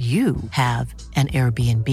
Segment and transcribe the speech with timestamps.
[0.00, 1.86] you have an Airbnb.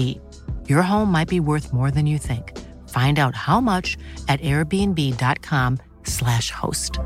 [0.66, 2.56] Your home might be worth more than you think.
[2.88, 6.98] Find out how much at airbnb.com/slash host.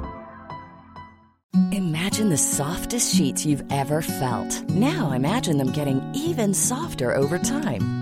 [1.72, 4.70] Imagine the softest sheets you've ever felt.
[4.70, 8.01] Now imagine them getting even softer over time.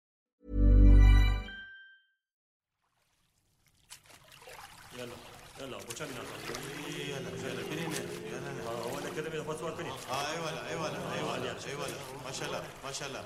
[9.21, 11.93] كده بيضغطوا على الكونيك آه أيوه لا أيوه لا أيوه لا أيوه لا.
[12.25, 13.23] ما شاء الله ما شاء الله.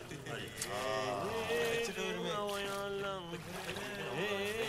[4.16, 4.66] Hey,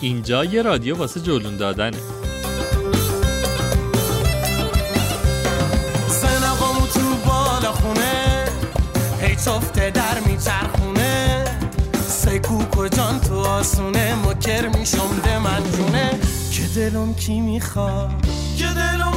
[0.00, 1.96] اینجا یه رادیو واسه جلون دادنه.
[6.08, 8.44] زنقامو تو بالا خونه
[9.20, 11.44] هی چفته در میچرخونه.
[12.08, 16.10] سکو کجان تو آسونه مکر میشم ده من جونه
[16.52, 18.10] که دلم کی می‌خواد؟
[18.58, 19.15] که دلم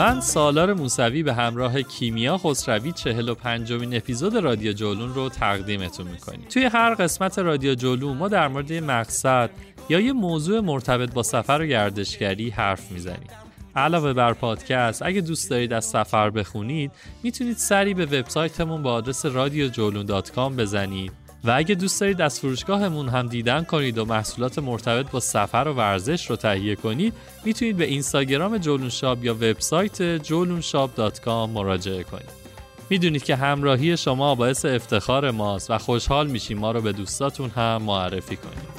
[0.00, 6.08] من سالار موسوی به همراه کیمیا خسروی چهل و پنجمین اپیزود رادیو جولون رو تقدیمتون
[6.08, 6.46] می‌کنیم.
[6.50, 9.50] توی هر قسمت رادیو جولون ما در مورد مقصد
[9.88, 13.28] یا یه موضوع مرتبط با سفر و گردشگری حرف می‌زنیم.
[13.76, 19.26] علاوه بر پادکست اگه دوست دارید از سفر بخونید می‌تونید سری به وبسایتمون با آدرس
[19.26, 19.68] رادیو
[20.56, 21.12] بزنید.
[21.44, 25.72] و اگه دوست دارید از فروشگاهمون هم دیدن کنید و محصولات مرتبط با سفر و
[25.74, 27.14] ورزش رو تهیه کنید
[27.44, 32.40] می‌تونید به اینستاگرام جولون شاب یا وبسایت جولونشاب.com مراجعه کنید.
[32.90, 37.82] می‌دونید که همراهی شما باعث افتخار ماست و خوشحال میشیم ما رو به دوستاتون هم
[37.82, 38.70] معرفی کنید.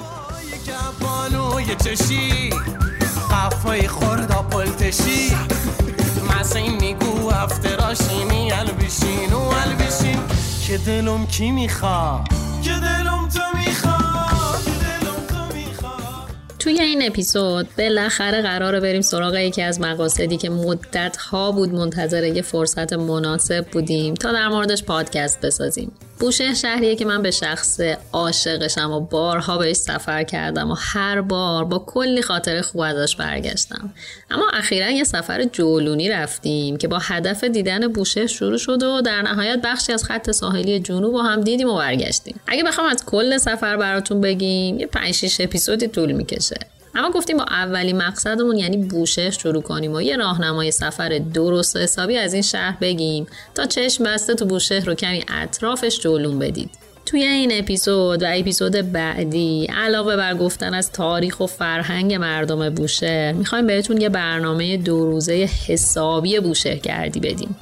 [10.68, 12.28] که دلم کی می‌خواد؟
[12.62, 16.30] که دلم تو می‌خواد که دلم تو می‌خواد.
[16.58, 22.24] توی این اپیزود بالاخره قراره بریم سراغ یکی از مقاصدی که مدت ها بود منتظر
[22.24, 25.92] یه فرصت مناسب بودیم تا در موردش پادکست بسازیم.
[26.22, 27.80] بوشهر شهریه که من به شخص
[28.12, 33.94] عاشقشم و بارها بهش سفر کردم و هر بار با کلی خاطر خوب ازش برگشتم.
[34.30, 39.22] اما اخیرا یه سفر جولونی رفتیم که با هدف دیدن بوشهر شروع شد و در
[39.22, 42.40] نهایت بخشی از خط ساحلی جنوب با هم دیدیم و برگشتیم.
[42.46, 46.56] اگه بخوام از کل سفر براتون بگیم یه 5 6 اپیزودی طول می‌کشه.
[46.94, 51.78] اما گفتیم با اولین مقصدمون یعنی بوشهر شروع کنیم و یه راهنمای سفر درست و
[51.78, 56.70] حسابی از این شهر بگیم تا چشم بسته تو بوشهر رو کمی اطرافش جلوم بدید.
[57.06, 63.32] توی این اپیزود و اپیزود بعدی علاوه بر گفتن از تاریخ و فرهنگ مردم بوشهر
[63.32, 67.56] می‌خوایم بهتون یه برنامه دو روزه حسابی بوشهر گردی بدیم.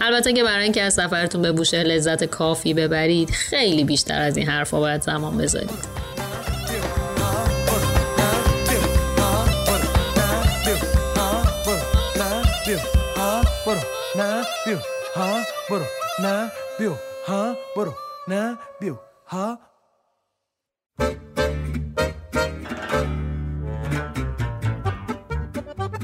[0.00, 4.48] البته که برای اینکه از سفرتون به بوشهر لذت کافی ببرید خیلی بیشتر از این
[4.48, 6.17] حرفا باید زمان بذارید.
[14.18, 14.78] نه بیو
[15.14, 15.84] ها برو
[16.22, 16.92] نه بیو
[17.26, 17.94] ها برو
[18.28, 18.94] نه بیو
[19.26, 19.58] ها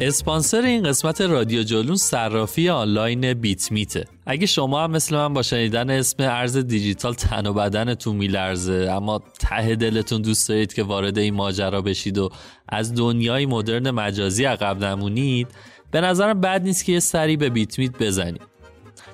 [0.01, 4.05] اسپانسر این قسمت رادیو جولون صرافی آنلاین بیت میته.
[4.27, 9.23] اگه شما هم مثل من با شنیدن اسم ارز دیجیتال تن و بدنتون میلرزه اما
[9.41, 12.31] ته دلتون دوست دارید که وارد این ماجرا بشید و
[12.69, 15.49] از دنیای مدرن مجازی عقب نمونید
[15.95, 18.41] به نظرم بد نیست که یه سری به بیت میت بزنید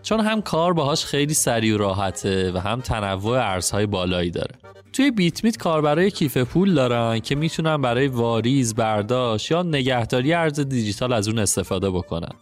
[0.03, 4.55] چون هم کار باهاش خیلی سریع و راحته و هم تنوع ارزهای بالایی داره
[4.93, 10.61] توی بیت میت کاربرای کیف پول دارن که می‌تونن برای واریز، برداشت یا نگهداری ارز
[10.61, 12.33] دیجیتال از اون استفاده بکنن.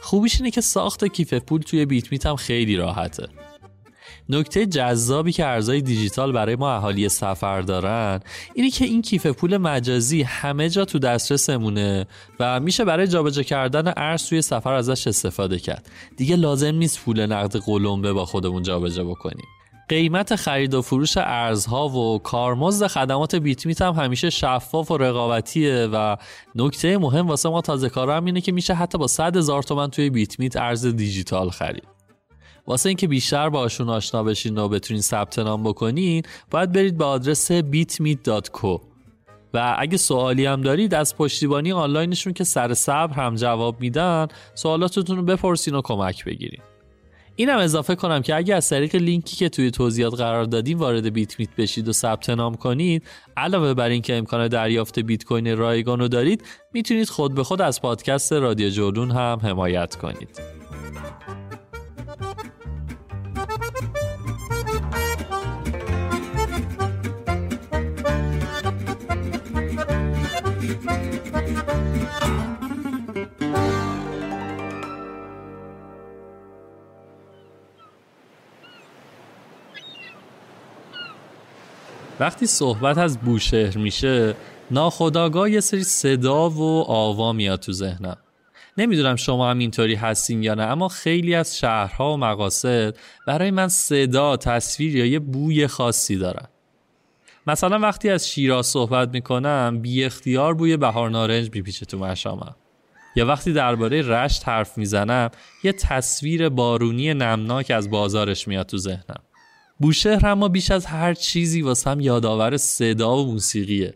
[0.00, 3.28] خوبیش اینه که ساخت کیف پول توی بیت میت هم خیلی راحته.
[4.30, 8.20] نکته جذابی که ارزهای دیجیتال برای ما اهالی سفر دارن
[8.54, 12.06] اینه که این کیف پول مجازی همه جا تو دسترسمونه
[12.40, 15.90] و میشه برای جابجا کردن ارز توی سفر ازش استفاده کرد.
[16.16, 19.46] دیگه لازم نیست پول نقد قلمبه با خودمون جابجا بکنیم.
[19.88, 25.88] قیمت خرید و فروش ارزها و کارمزد خدمات بیت میت هم همیشه شفاف و رقابتیه
[25.92, 26.16] و
[26.54, 29.90] نکته مهم واسه ما تازه کارا هم اینه که میشه حتی با 100 هزار تومن
[29.90, 31.99] توی بیت میت ارز دیجیتال خرید.
[32.66, 37.52] واسه اینکه بیشتر باشون آشنا بشین و بتونین ثبت نام بکنین باید برید به آدرس
[37.52, 38.80] bitmeet.co
[39.54, 45.16] و اگه سوالی هم دارید از پشتیبانی آنلاینشون که سر صبر هم جواب میدن سوالاتتون
[45.16, 46.60] رو بپرسین و کمک بگیرین.
[47.36, 51.38] اینم اضافه کنم که اگه از طریق لینکی که توی توضیحات قرار دادیم وارد بیت
[51.38, 53.02] میت بشید و ثبت نام کنید
[53.36, 57.82] علاوه بر اینکه امکان دریافت بیت کوین رایگان رو دارید می‌تونید خود به خود از
[57.82, 60.40] پادکست رادیو جولون هم حمایت کنید.
[82.20, 84.34] وقتی صحبت از بوشهر میشه
[84.70, 88.16] ناخداگاه یه سری صدا و آوا میاد تو ذهنم.
[88.76, 92.96] نمی‌دونم شما هم اینطوری هستین یا نه اما خیلی از شهرها و مقاصد
[93.26, 96.48] برای من صدا تصویر یا یه بوی خاصی دارن.
[97.50, 102.56] مثلا وقتی از شیراز صحبت می‌کنم بی اختیار بوی بهار نارنج میپیچه تو مشامم.
[103.16, 105.30] یا وقتی درباره رشت حرف می‌زنم
[105.64, 109.22] یه تصویر بارونی نمناک از بازارش میاد تو ذهنم.
[109.78, 113.94] بوشهر اما بیش از هر چیزی واسم یادآور صدا و موسیقیه.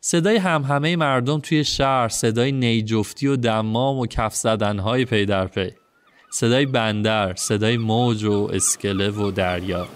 [0.00, 5.70] صدای همهمه مردم توی شهر صدای نیجفتی و دمام و کف زدنهای پی در پی.
[6.30, 9.88] صدای بندر صدای موج و اسکله و دریا.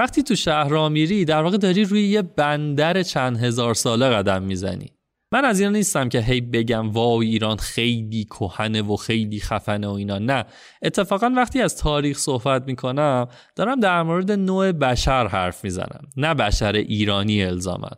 [0.00, 4.42] وقتی تو شهر را میری در واقع داری روی یه بندر چند هزار ساله قدم
[4.42, 4.92] می‌زنی.
[5.32, 9.90] من از اینا نیستم که هی بگم وای ایران خیلی کهنه و خیلی خفنه و
[9.90, 10.18] اینا.
[10.18, 10.44] نه.
[10.82, 16.08] اتفاقا وقتی از تاریخ صحبت می‌کنم دارم در مورد نوع بشر حرف می‌زنم.
[16.16, 17.96] نه بشر ایرانی الزامن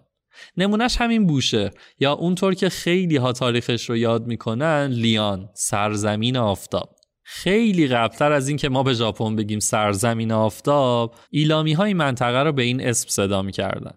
[0.57, 1.71] نمونهش همین بوشه.
[1.99, 6.97] یا اونطور که خیلی ها تاریخش رو یاد می‌کنن لیان سرزمین آفتاب.
[7.23, 12.63] خیلی قبلتر از اینکه ما به ژاپن بگیم سرزمین آفتاب ایلامی های منطقه رو به
[12.63, 13.95] این اسم صدا می‌کردن.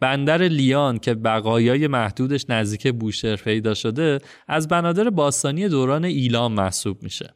[0.00, 4.18] بندر لیان که بقایای محدودش نزدیک بوشهر پیدا شده
[4.48, 7.34] از بنادر باستانی دوران ایلام محسوب میشه.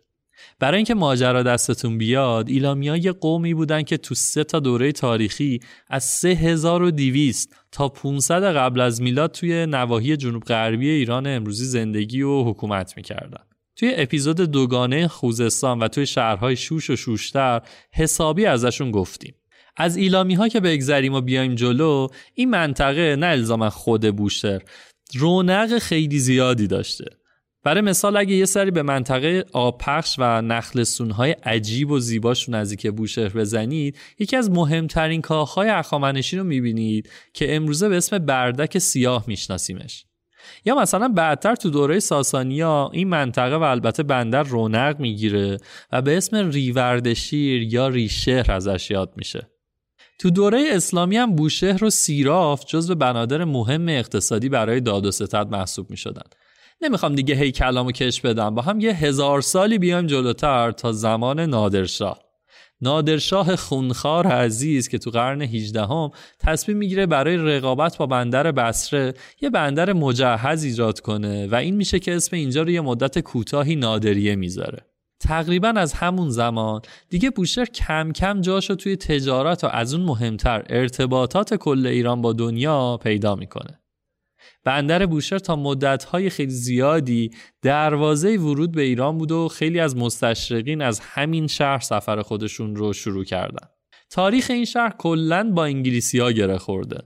[0.58, 5.60] برای اینکه ماجرا دستتون بیاد ایلامی یه قومی بودن که تو سه تا دوره تاریخی
[5.88, 12.42] از 3200 تا 500 قبل از میلاد توی نواحی جنوب غربی ایران امروزی زندگی و
[12.42, 13.47] حکومت می‌کردن.
[13.78, 19.34] توی اپیزود دوگانه خوزستان و توی شهرهای شوش و شوشتر حسابی ازشون گفتیم.
[19.76, 24.62] از ایلامی ها که بگذریم و بیایم جلو این منطقه نه الزاما خود بوشتر
[25.14, 27.04] رونق خیلی زیادی داشته.
[27.64, 32.86] برای مثال اگه یه سری به منطقه آبپخش و نخل های عجیب و زیباش نزدیک
[32.86, 39.24] بوشهر بزنید یکی از مهمترین کاخهای اخامنشی رو می‌بینید که امروزه به اسم بردک سیاه
[39.26, 40.07] میشناسیمش.
[40.64, 45.56] یا مثلا بعدتر تو دوره ساسانیا این منطقه و البته بندر رونق می‌گیره
[45.92, 49.50] و به اسم ریوردشیر یا ریشهر ازش یاد میشه
[50.18, 55.48] تو دوره اسلامی هم بوشهر و سیراف جزو بنادر مهم اقتصادی برای داد و ستد
[55.50, 56.22] محسوب می شدن.
[56.80, 61.40] نمی‌خوام دیگه هی کلامو کش بدم با هم یه هزار سالی بیایم جلوتر تا زمان
[61.40, 62.27] نادرشاه
[62.80, 69.14] نادرشاه خونخوار عزیز که تو قرن 18 هم تصمیم می‌گیره برای رقابت با بندر بسره
[69.40, 73.76] یه بندر مجهز ایجاد کنه و این میشه که اسم اینجا رو یه مدت کوتاهی
[73.76, 74.86] نادریه می‌ذاره
[75.20, 80.64] تقریبا از همون زمان دیگه بوشهر کم کم جاشو توی تجارت و از اون مهمتر
[80.68, 83.80] ارتباطات کل ایران با دنیا پیدا می‌کنه.
[84.64, 87.30] بندر بوشهر تا مدتهای خیلی زیادی
[87.62, 92.92] دروازه ورود به ایران بود و خیلی از مستشرقین از همین شهر سفر خودشون رو
[92.92, 93.68] شروع کردن.
[94.10, 96.98] تاریخ این شهر کلا با انگلیسی ها گره خورده.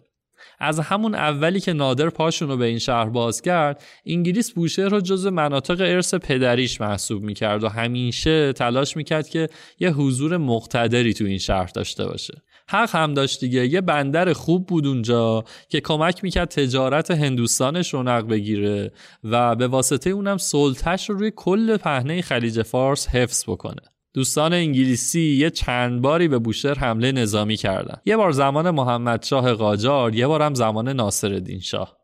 [0.58, 5.00] از همون اولی که نادر پاشون رو به این شهر باز کرد انگلیس بوشهر رو
[5.00, 9.48] جز مناطق ارث پدریش محسوب می‌کرد و همیشه تلاش می‌کرد که
[9.78, 13.66] یه حضور مقتدری تو این شهر داشته باشه حق هم داشت دیگه.
[13.66, 18.92] یه بندر خوب بود اونجا که کمک می‌کرد تجارت هندوستانش رونق بگیره
[19.24, 23.82] و به واسطه اونم سلطش رو روی کل پهنه خلیج فارس حفظ بکنه.
[24.14, 27.96] دوستان انگلیسی یه چند باری به بوشهر حمله نظامی کردن.
[28.06, 32.01] یه بار زمان محمد شاه قاجار یه بار هم زمان ناصر شاه.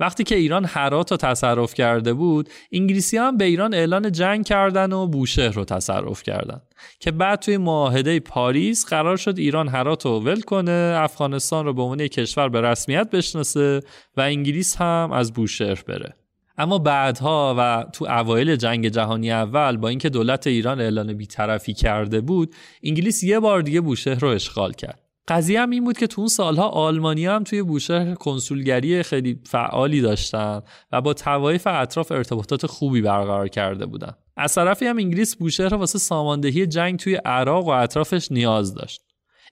[0.00, 4.92] وقتی که ایران هرات رو تصرف کرده بود انگلیسی هم به ایران اعلان جنگ کردن
[4.92, 6.60] و بوشهر رو تصرف کردن.
[7.00, 11.82] که بعد توی معاهده پاریس قرار شد ایران هرات رو ول کنه افغانستان رو به
[11.82, 13.80] عنوان کشور به رسمیت بشناسه
[14.16, 16.14] و انگلیس هم از بوشهر بره.
[16.58, 22.20] اما بعدها و تو اوایل جنگ جهانی اول با اینکه دولت ایران اعلان بیطرفی کرده
[22.20, 25.03] بود انگلیس یه بار دیگه بوشهر رو اشغال کرد.
[25.28, 30.00] قضیه هم این بود که تو اون سالها آلمانی هم توی بوشهر کنسولگری خیلی فعالی
[30.00, 30.62] داشتن
[30.92, 34.12] و با توایف اطراف ارتباطات خوبی برقرار کرده بودن.
[34.36, 39.03] از طرفی هم انگلیس بوشهر واسه ساماندهی جنگ توی عراق و اطرافش نیاز داشت.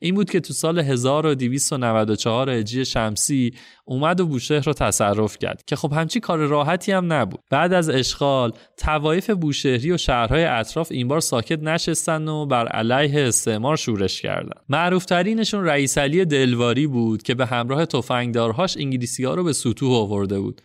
[0.02, 3.54] این بود که تو سال 1294 هجری شمسی
[3.84, 7.40] اومد و بوشهر رو تصرف کرد که خب همچی کار راحتی هم نبود.
[7.50, 13.20] بعد از اشغال توایف بوشهری و شهرهای اطراف این بار ساکت نشستن و بر علیه
[13.20, 14.60] استعمار شورش کردن.
[14.68, 19.96] معروف ترینشون رئیس علی دلواری بود که به همراه تفنگدارهاش انگلیسی ها رو به سطوح
[19.96, 20.62] آورده بود.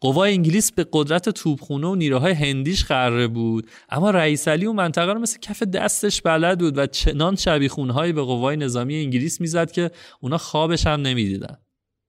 [0.00, 3.70] قوای انگلیس به قدرت توپخونه و نیروهای هندیش قره بود.
[3.88, 8.22] اما رئیس علی اون منطقه رو مثل کف دستش بلد بود و چنان شبیخونهایی به
[8.22, 9.90] قوای نظامی انگلیس می‌زد که
[10.20, 11.56] اونا خوابش هم نمی‌دیدن.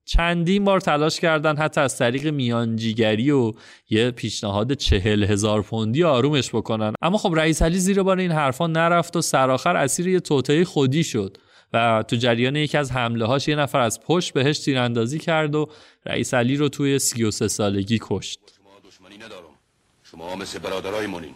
[0.06, 3.52] چندین بار تلاش کردن حتی از طریق میانجیگری و
[3.90, 6.94] یه پیشنهاد چهل هزار پوندی آرومش بکنن.
[7.02, 11.04] اما خب رئیس علی زیر بار این حرفا نرفت و سرآخر اسیر یه توطئه خودی
[11.04, 11.38] شد.
[11.74, 15.70] و تو جریان یکی از حمله هاش یه نفر از پشت بهش تیراندازی کرد و
[16.06, 18.40] رئیس علی رو توی 33 سالگی کشت.
[18.58, 19.56] شما دشمنی ندارم.
[20.04, 21.36] شما مثل برادرای منین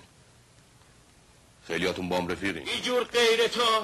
[1.68, 2.70] خیلیاتون بام رفیقین.
[2.70, 3.84] اینجور غیرتا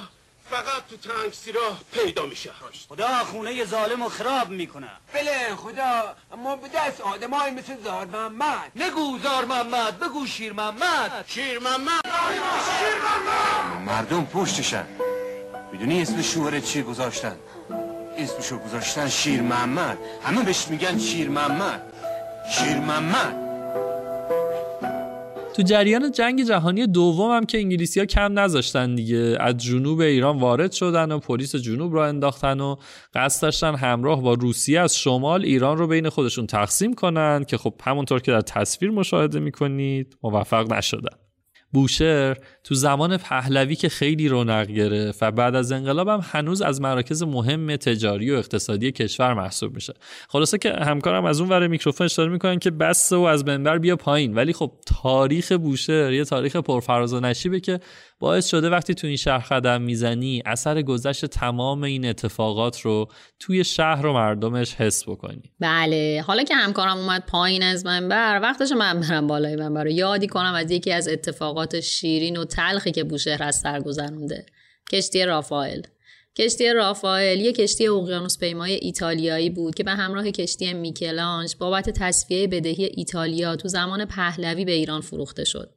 [0.50, 2.50] فقط تو تنگ سیراه پیدا میشه.
[2.90, 4.90] خدا خونه ظالم و خراب می‌کنه.
[5.14, 6.16] بله خدا.
[6.34, 8.72] اما به دست آدم های مثل زار محمد.
[8.76, 11.26] نگو زار محمد بگو شیر محمد.
[11.28, 12.02] شیر محمد.
[12.04, 13.82] شیر محمد!
[13.86, 14.86] مردم پشتشن.
[15.72, 17.36] می‌دونی اسم شوهر چی گذاشتن؟
[18.18, 19.98] اسمشو گذاشتن شیر محمد.
[20.24, 21.82] همه بهش میگن شیر محمد.
[22.52, 23.52] شیر محمد.
[25.56, 29.38] تو جریان جنگ جهانی دوم هم که انگلیسی ها کم نذاشتن دیگه.
[29.40, 32.76] از جنوب ایران وارد شدن و پلیس جنوب را انداختن و
[33.14, 37.74] قصد داشتن همراه با روسیه از شمال ایران رو بین خودشون تقسیم کنن که خب
[37.84, 41.21] همونطور که در تصویر مشاهده می‌کنید موفق نشدن.
[41.74, 46.82] بوشهر تو زمان پهلوی که خیلی رونق گرفت و بعد از انقلاب هم هنوز از
[46.82, 49.94] مراکز مهم تجاری و اقتصادی کشور محسوب میشه.
[50.30, 53.96] خلاصه که همکارم از اون ور میکروفون اشاره می‌کنن که بس و از منبر بیا
[53.96, 54.34] پایین.
[54.34, 57.80] ولی خب تاریخ بوشهر یه تاریخ پرفراز و نشیبه که
[58.20, 63.08] باعث شده وقتی تو این شهر قدم می‌زنی اثر گذشت تمام این اتفاقات رو
[63.40, 65.42] توی شهر و مردمش حس بکنی.
[65.60, 66.24] بله.
[66.28, 69.90] حالا که همکارم اومد پایین از منبر وقتش من برم بالای منبر رو.
[69.90, 74.46] یادی کنم از یکی از اتفاقات شیرین و تلخی که بوشهر از سر گذرونده
[74.92, 75.82] کشتی رافائل
[76.38, 82.48] کشتی رافائل یک کشتی اقیانوس پیمای ایتالیایی بود که به همراه کشتی میکلانج بابت تصفیه
[82.48, 85.76] بدهی ایتالیا تو زمان پهلوی به ایران فروخته شد.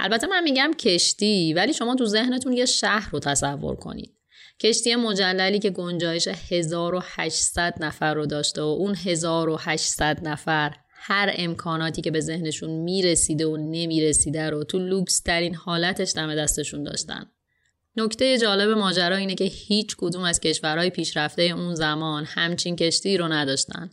[0.00, 4.14] البته من میگم کشتی ولی شما تو ذهنتون یه شهر رو تصور کنید.
[4.60, 10.74] کشتی مجللی که گنجایش 1800 نفر رو داشته و اون 1800 نفر
[11.10, 16.82] هر امکاناتی که به ذهنشون می‌رسیده و نمی‌رسیده رو تو لوکس ترین حالتش دم دستشون
[16.82, 17.26] داشتن.
[17.96, 23.28] نکته جالب ماجرا اینه که هیچ کدوم از کشورهای پیشرفته اون زمان همچین کشتی رو
[23.28, 23.90] نداشتن.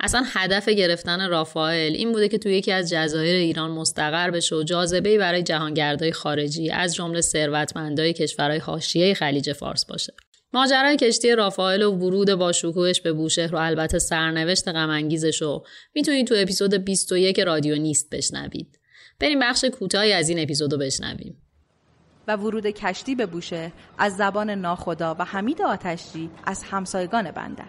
[0.00, 4.62] اصلا هدف گرفتن رافائل این بوده که توی یکی از جزایر ایران مستقر بشه و
[4.62, 10.12] جاذبه برای جهانگردای خارجی از جمله ثروتمندای کشورهای حاشیه خلیج فارس باشه.
[10.52, 15.64] ماجرای کشتی رافائل و ورود با شکوهش به بوشهر و البته سرنوشت غمانگیزش رو
[15.94, 18.78] می‌تونید تو اپیزود 21 رادیو نیست بشنوید.
[19.20, 21.36] بریم بخش کوتاهی از این اپیزودو بشنویم.
[22.28, 27.62] و ورود کشتی به بوشهر از زبان ناخدا و حمید آتشجی از همسایگان بنده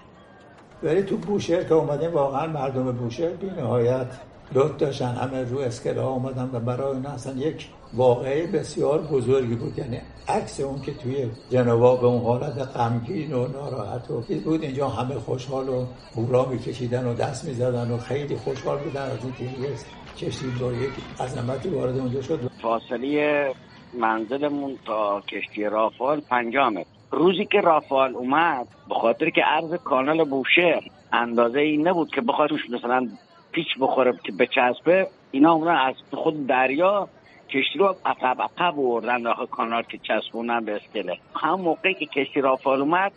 [0.84, 4.08] ولی تو بوشهر که اومدیم واقعا مردم بوشهر بی نهایت
[4.54, 9.80] لطف داشتن همه رو اسکله آمدن و برای اون اصلا یک واقعه بسیار بزرگی بود.
[9.80, 14.88] یعنی عکس اون که توی جنوا به اون حالت غمگین و ناراحت و بود اینجا
[14.88, 20.26] همه خوشحال و هورا میکشیدن و دست می‌زدن و خیلی خوشحال بودن از این که
[20.26, 22.40] کشتی با یک عظمتی وارد اونجا شد.
[22.62, 23.52] فاصله
[24.00, 26.86] منزلمون تا کشتی رافال پنجامه.
[27.12, 30.82] روزی که رافال اومد به خاطر که عرض کانال بوشهر
[31.14, 33.08] اندازه این نبود که بخواد مثلا
[33.52, 37.10] پیچ بخوره که بچسبه اینا اومدن از خود دریا
[37.54, 41.18] کشتی رو عقب عقب بردن داخل کانال که چسبونن به اسکله.
[41.36, 43.12] هم موقعی که کشتی رافال اومد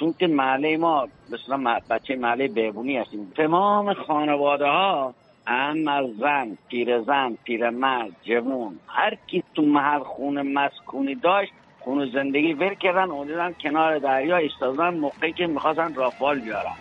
[0.00, 3.32] چون که محله ما مثلا بچه محله بهبونی هستیم.
[3.36, 5.14] تمام خانواده ها
[5.46, 12.52] هم از زن پیرزن پیرمرد جوون هر کی تو محل خونه مسکونی داشت خونه زندگی
[12.52, 16.76] ول کردن اومدن کنار دریا ایستادن موقعی که می‌خواستن رافال بیارن.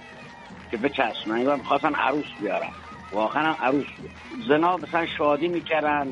[0.72, 2.72] که بچسبن یا می‌خواستن عروس بیارن.
[3.12, 3.86] واقعا هم عروس.
[4.48, 6.08] زنا مثلا شادی می‌کردن.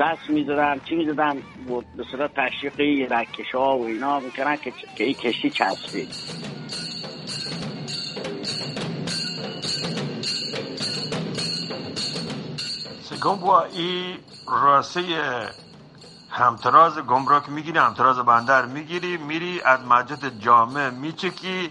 [0.00, 1.42] دست می‌زدن چی می‌زدن
[1.96, 6.08] به صورت تشریقی رکش ها و اینا می‌کردن که, که این کشتی چسبید.
[13.40, 14.16] با این
[14.48, 15.02] راسه
[16.30, 21.70] همتراز گمرک می‌گیری همتراز بندر می‌گیری میری از مجد جامعه میچکی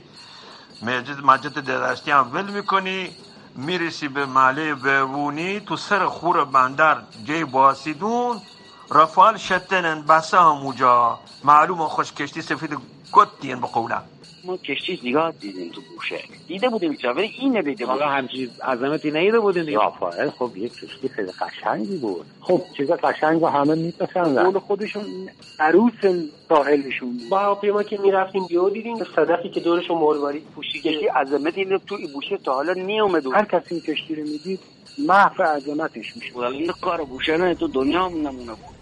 [0.81, 3.09] مجد, مجد درشتی هم ول می‌کنی.
[3.55, 8.41] می‌رسی به محله بهبونی تو سر خور بندر جای باسیدون
[8.91, 12.77] رفال شتنن بسه هموجا معلوم خوش کشتی سفید
[13.13, 14.03] گتین بقوله
[14.43, 19.11] ما کشتی زیاد دیدیم تو بوشه دیده بودیم چرا؟ ولی این ندیده حالا همچین عظمتی
[19.11, 19.77] نیده بودیم دیگه.
[19.77, 22.25] رافائل خب یک کشتی خیلی قشنگی بود.
[22.41, 24.45] خب چیز قشنگ و همه میپسندن.
[24.45, 25.29] اون خودشون
[25.59, 25.93] عروس
[26.49, 27.29] ساحلشون بود.
[27.29, 31.95] با هواپیما که می‌رفتیم بیو دیدیم صدفی که دورشون مروارید پوشیده کشتی عظمت این تو
[31.95, 34.59] این بوشه تا حالا نیومد هر کسی این کشتی رو می‌دید
[34.97, 38.81] محو عظمتش میشه این کار بوشه نه تو دنیا هم نمونه بود.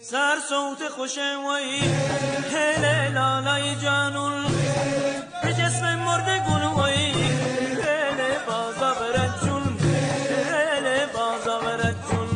[0.00, 1.78] سر صوت خوشم وی
[2.54, 4.46] هل لالای جانون
[5.42, 7.12] به جسم مرده گل وی
[7.82, 9.78] هل بازا برد جون
[10.50, 12.28] هل بازا برد جون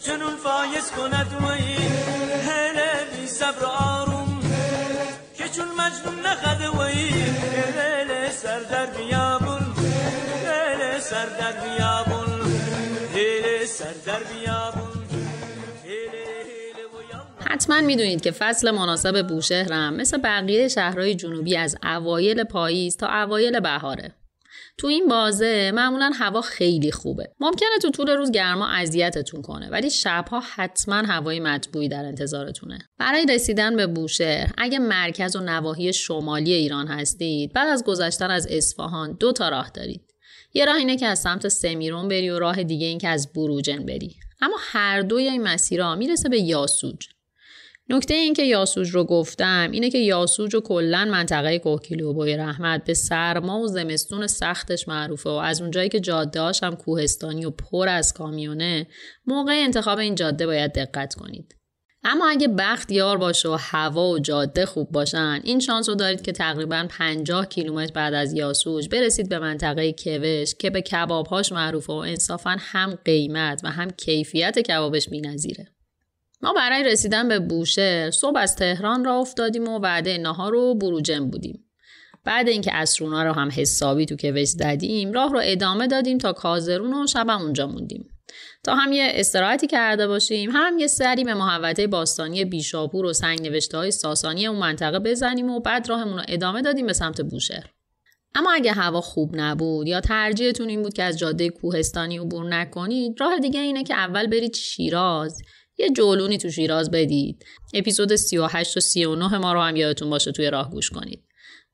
[0.00, 1.76] جنون فایز کند وی
[2.48, 2.80] هل
[3.16, 4.40] بی صبر آروم
[5.34, 7.10] که چون مجنون نخد وی
[7.78, 9.74] هل سر در بیابون
[10.46, 12.42] هل سر در بیابون
[13.14, 14.91] هل سر در بیابون.
[17.62, 23.60] حتما می‌دونید که فصل مناسب بوشهرم مثل بقیه شهرهای جنوبی از اوایل پاییز تا اوایل
[23.60, 24.14] بهاره.
[24.78, 27.28] تو این بازه معمولا هوا خیلی خوبه.
[27.40, 32.78] ممکنه تو طول روز گرما اذیتتون کنه ولی شبها حتما هوای مطبوعی در انتظارتونه.
[32.98, 38.46] برای رسیدن به بوشهر اگه مرکز و نواحی شمالی ایران هستید بعد از گذشتن از
[38.50, 40.02] اصفهان دو تا راه دارید.
[40.54, 43.86] یه راه اینه که از سمت سمیرون بری و راه دیگه این که از بروجن
[43.86, 44.16] بری.
[44.40, 47.06] اما هر دوی این مسیرها می‌رسه به یاسوج.
[47.88, 52.36] نکته این که یاسوج رو گفتم اینه که یاسوج و کلا منطقه کوکیلو و بوی
[52.36, 57.50] رحمت به سرما و زمستون سختش معروفه و از اونجایی که جادهاش هم کوهستانی و
[57.50, 58.86] پر از کامیونه
[59.26, 61.56] موقع انتخاب این جاده باید دقت کنید.
[62.04, 66.22] اما اگه بخت یار باشه و هوا و جاده خوب باشن این شانس رو دارید
[66.22, 71.92] که تقریبا 50 کیلومتر بعد از یاسوج برسید به منطقه کوش که به کبابهاش معروفه
[71.92, 75.71] و انصافا هم قیمت و هم کیفیت کبابش بی‌نظیره.
[76.42, 81.30] ما برای رسیدن به بوشهر صبح از تهران را افتادیم و بعد نهار رو بروجن
[81.30, 81.64] بودیم.
[82.24, 86.94] بعد اینکه اسرونا رو هم حسابی تو کوش زدیم راه رو ادامه دادیم تا کازرون
[86.94, 88.08] و شبم اونجا موندیم.
[88.64, 93.42] تا هم یه استراحتی کرده باشیم هم یه سری به محوطه باستانی بیشاپور و سنگ
[93.42, 97.70] نوشته های ساسانی اون منطقه بزنیم و بعد راهمون رو ادامه دادیم به سمت بوشهر.
[98.34, 103.20] اما اگه هوا خوب نبود یا ترجیحتون این بود که از جاده کوهستانی عبور نکنید
[103.20, 105.42] راه دیگه اینه که اول برید شیراز
[105.78, 107.44] یه جولونی تو شیراز بدید.
[107.74, 111.24] اپیزود 38 و 39 ما رو هم یادتون باشه توی راه گوش کنید.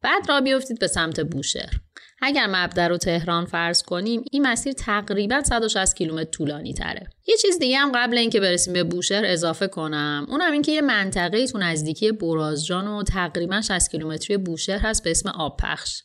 [0.02, 1.80] بعد را بیفتید به سمت بوشهر.
[2.20, 7.10] اگر مبدا رو تهران فرض کنیم این مسیر تقریبا 160 کیلومتر طولانی تره.
[7.26, 10.26] یه چیز دیگه هم قبل اینکه برسیم به بوشهر اضافه کنم.
[10.28, 15.10] اونم این که یه منطقه تو نزدیکی برازجان و تقریبا 60 کیلومتری بوشهر هست به
[15.10, 16.02] اسم آبپخش.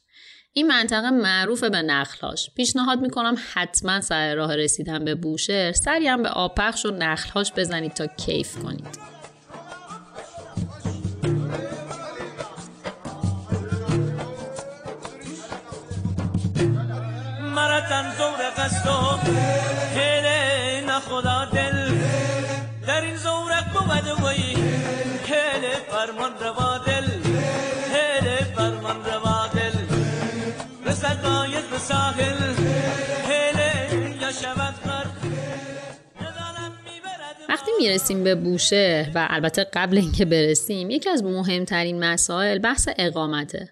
[0.56, 6.24] این منطقه معروف به نخلهاش پیشنهاد می‌کنم حتما سر راه رسیدن به بوشهر سری هم
[6.24, 9.00] به آبپخش و نخلهاش بزنید تا کیف کنید.
[17.56, 19.18] مرتن زورق است و
[20.88, 21.92] نخدا دل.
[22.88, 24.54] در این زورق بود وی
[25.28, 26.93] هله فرمان روا دل.
[31.88, 32.54] ساحل
[37.50, 43.70] وقتی می‌رسیم به بوشهر و البته قبل اینکه برسیم یکی از مهمترین مسائل بحث اقامته.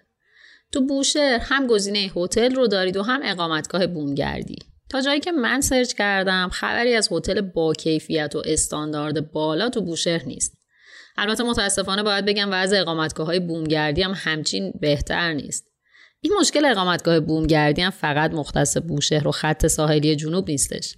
[0.72, 4.58] تو بوشهر هم گزینه هتل رو دارید و هم اقامتگاه بومگردی.
[4.90, 9.80] تا جایی که من سرچ کردم خبری از هتل با کیفیت و استاندارد بالا تو
[9.80, 10.58] بوشهر نیست.
[11.16, 15.71] البته متاسفانه باید بگم وضع اقامتگاه های بومگردی هم همچین بهتر نیست.
[16.24, 20.94] این مشکل اقامتگاه بومگردی هم فقط مختص بوشهر و خط ساحلی جنوب نیستش.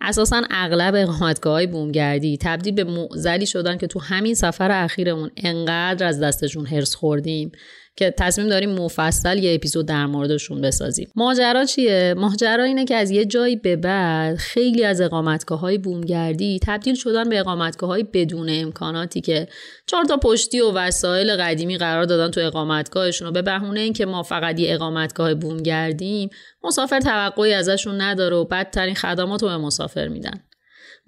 [0.00, 6.06] اساسا اغلب اقامتگاه های بومگردی تبدیل به معزلی شدن که تو همین سفر اخیرمون انقدر
[6.06, 7.52] از دستشون هرس خوردیم.
[7.96, 11.08] که تصمیم داریم مفصل یه اپیزود در موردشون بسازیم.
[11.16, 16.60] ماجرا چیه؟ ماجرا اینه که از یه جایی به بعد خیلی از اقامتگاه های بومگردی
[16.66, 19.48] تبدیل شدن به اقامتگاه های بدون امکاناتی که
[19.86, 24.22] چهار تا پشتی و وسایل قدیمی قرار دادن تو اقامتگاهشون و به بهونه اینکه ما
[24.22, 26.30] فقط یه اقامتگاه بومگردیم
[26.64, 30.40] مسافر توقعی ازشون نداره و بدترین خدمات رو به مسافر میدن.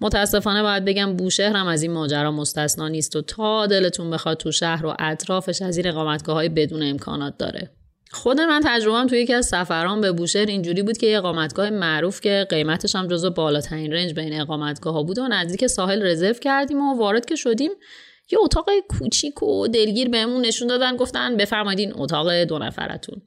[0.01, 4.51] متاسفانه باید بگم بوشهر هم از این ماجرا مستثنا نیست و تا دلتون بخواد تو
[4.51, 7.71] شهر و اطرافش از این اقامتگاه های بدون امکانات داره.
[8.11, 12.21] خود من تجربهم توی یکی از سفران به بوشهر اینجوری بود که یه اقامتگاه معروف
[12.21, 16.89] که قیمتش هم جزو بالاترین رنج بین اقامتگاه ها بود و نزدیک ساحل رزرو کردیم
[16.89, 17.71] و وارد که شدیم
[18.31, 23.21] یه اتاق کوچیک و دلگیر بهمون نشون دادن گفتن بفرمایید این اتاق دو نفرتون.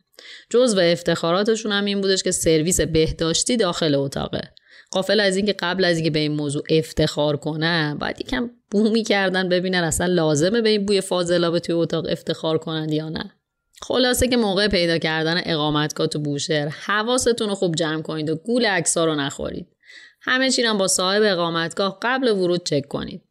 [0.50, 4.40] جزو افتخاراتشون هم این بودش که سرویس بهداشتی داخل اتاقه.
[4.90, 9.48] قافل از اینکه قبل از اینکه به این موضوع افتخار کنن باید یکم بومی کردن
[9.48, 13.32] ببینن اصلا لازمه به این بوی فاضلابه توی اتاق افتخار کنند یا نه.
[13.82, 18.66] خلاصه که موقع پیدا کردن اقامتگاه تو بوشهر حواستون رو خوب جمع کنید و گول
[18.70, 19.66] اکسا رو نخورید.
[20.22, 23.22] همه چی با صاحب اقامتگاه قبل ورود چک کنید.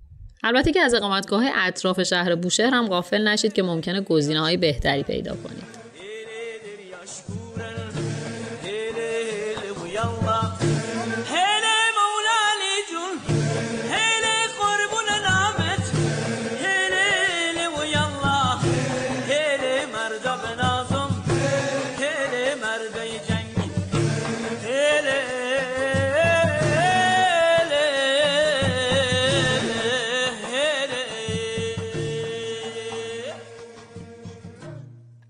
[0.44, 5.04] البته که از اقامتگاه اطراف شهر بوشهر هم غافل نشید که ممکنه گزینه های بهتری
[5.04, 5.79] پیدا کنید.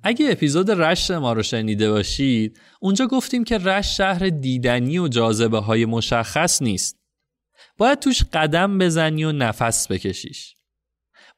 [0.10, 5.60] اگه اپیزود رشت ما رو شنیده باشید اونجا گفتیم که رشت شهر دیدنی و جاذبه
[5.60, 7.00] های مشخص نیست.
[7.78, 10.56] باید توش قدم بزنی و نفس بکشیش.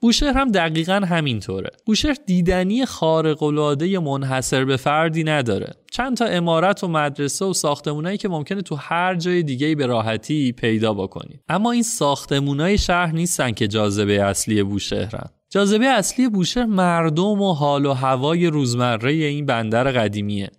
[0.01, 1.69] بوشهر هم دقیقا همینطوره.
[1.85, 5.73] بوشهر دیدنی خارق‌العاده منحصر به فردی نداره.
[5.91, 10.51] چند تا امارت و مدرسه و ساختمونایی که ممکنه تو هر جای دیگه به راحتی
[10.51, 15.29] پیدا بکنید اما این ساختمونای شهر نیستن که جاذبه اصلی بوشهرن.
[15.53, 20.51] جاذبه اصلی بوشهر مردم و حال و هوای روزمره این بندر قدیمیه.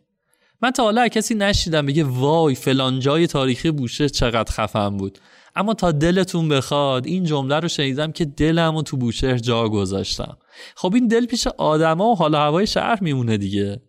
[0.63, 5.19] من تا حالا کسی نشیدم بگه وای فلان جای تاریخی بوشهر چقدر خفن بود.
[5.57, 10.37] اما تا دلتون بخواد این جمله رو شنیدم که دلم و تو بوشهر جا گذاشتم.
[10.77, 13.81] خب این دل پیش آدما و حال و هوای شهر میمونه دیگه.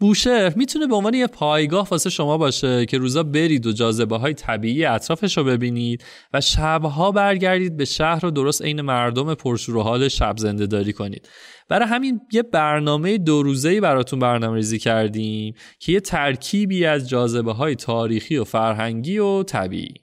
[0.00, 4.34] بوشهر می‌تونه به عنوان یه پایگاه واسه شما باشه که روزا برید و جاذبه های
[4.34, 9.82] طبیعی اطرافش رو ببینید و شبها برگردید به شهر رو درست عین مردم پرشور و
[9.82, 11.28] حال شب زنده داری کنید.
[11.68, 17.52] برای همین یه برنامه دو روزه‌ای براتون برنامه ریزی کردیم که یه ترکیبی از جاذبه
[17.52, 19.94] های تاریخی و فرهنگی و طبیعی.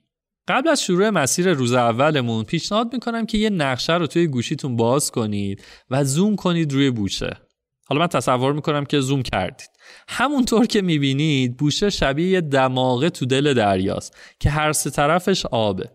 [0.48, 5.12] قبل از شروع مسیر روز اولمون پیشنهاد می‌کنم که یه نقشه رو توی گوشیتون باز
[5.12, 7.47] کنید و زوم کنید روی بوشه.
[7.89, 9.69] حالا من تصور می‌کنم که زوم کردید.
[10.08, 15.89] همونطور که می‌بینید بوشه شبیه دماغه تو دل دریاست که هر سه طرفش آبه.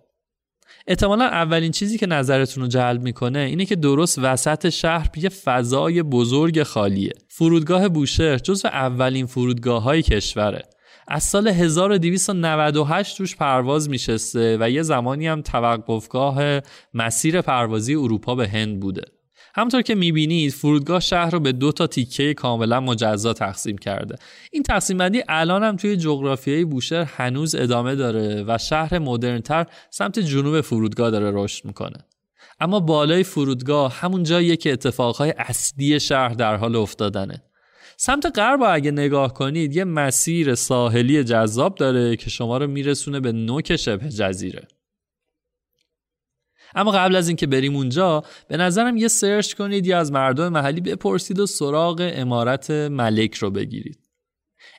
[0.87, 6.02] احتمالا اولین چیزی که نظرتون رو جلب می‌کنه اینه که درست وسط شهر یه فضای
[6.02, 7.12] بزرگ خالیه.
[7.28, 10.62] فرودگاه بوشهر جزو اولین فرودگاه های کشوره.
[11.09, 16.61] از سال 1298 توش پرواز میشسته و یه زمانی هم توقفگاه
[16.94, 19.02] مسیر پروازی اروپا به هند بوده.
[19.55, 24.17] همطور که می‌بینید فرودگاه شهر رو به دو تا تیکه کاملا مجزا تقسیم کرده.
[24.53, 30.19] این تقسیم بندی الان هم توی جغرافیای بوشهر هنوز ادامه داره و شهر مدرنتر سمت
[30.19, 31.99] جنوب فرودگاه داره رشد می‌کنه.
[32.61, 37.43] اما بالای فرودگاه همون جاییه که اتفاقهای اصلی شهر در حال افتادنه.
[37.97, 43.33] سمت غرب اگه نگاه کنید یه مسیر ساحلی جذاب داره که شما رو میرسونه به
[43.33, 44.69] نوک شبه جزیره.
[46.74, 50.80] اما قبل از اینکه بریم اونجا به نظرم یه سرچ کنید یا از مردم محلی
[50.80, 54.02] بپرسید و سراغ امارت ملک رو بگیرید.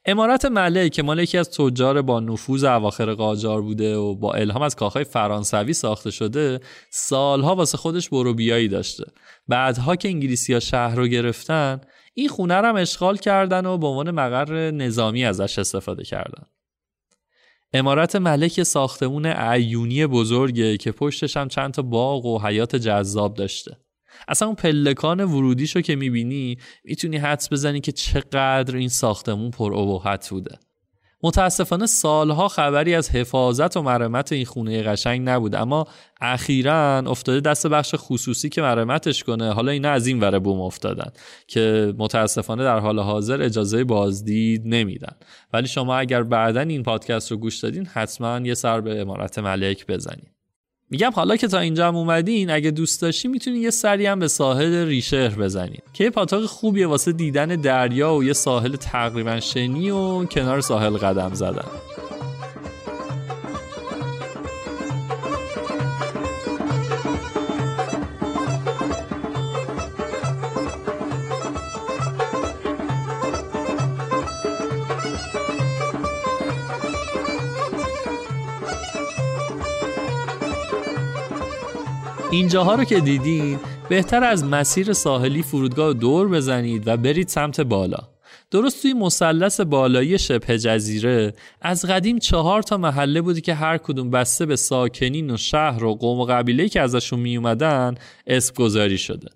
[0.05, 4.61] امارت ملک که مال یکی از تجار با نفوذ اواخر قاجار بوده و با الهام
[4.61, 9.03] از کاخهای فرانسوی ساخته شده سالها واسه خودش برو بیایی داشته.
[9.47, 11.81] بعدها که انگلیسی ها شهر رو گرفتن
[12.13, 16.43] این خونه رو هم اشغال کردن و به عنوان مقر نظامی ازش استفاده کردن.
[17.75, 23.77] امارت ملک ساختمون عیونی بزرگه که پشتش هم چند تا باغ و حیات جذاب داشته.
[24.27, 30.29] اصلا اون پلکان ورودیشو که می‌بینی می‌تونی حدس بزنی که چقدر این ساختمون پر ابهت
[30.29, 30.59] بوده.
[31.23, 35.87] متاسفانه سالها خبری از حفاظت و مرمت این خونه قشنگ نبود اما
[36.21, 39.53] اخیرا افتاده دست بخش خصوصی که مرمتش کنه.
[39.53, 41.11] حالا اینا از این وره بوم افتادن
[41.47, 45.15] که متاسفانه در حال حاضر اجازه بازدید نمیدن.
[45.53, 49.87] ولی شما اگر بعدا این پادکست رو گوش دادین حتما یه سر به امارت ملک
[49.87, 50.32] بزنید
[50.89, 54.27] میگم حالا که تا اینجا هم اومدین اگه دوست داشتی می‌تونی یه سری هم به
[54.27, 59.89] ساحل ریشهر بزنین که یه پاتاق خوبیه واسه دیدن دریا و یه ساحل تقریبا شنی
[59.91, 61.65] و کنار ساحل قدم زدن.
[82.33, 87.97] اینجاها رو که دیدین بهتر از مسیر ساحلی فرودگاه دور بزنید و برید سمت بالا.
[88.51, 94.09] درست توی مثلث بالایی شبه جزیره از قدیم چهار تا محله بودی که هر کدوم
[94.09, 97.95] بسته به ساکنین و شهر و قوم و قبیله که ازشون می اومدن
[98.27, 99.27] اسم گذاری شده.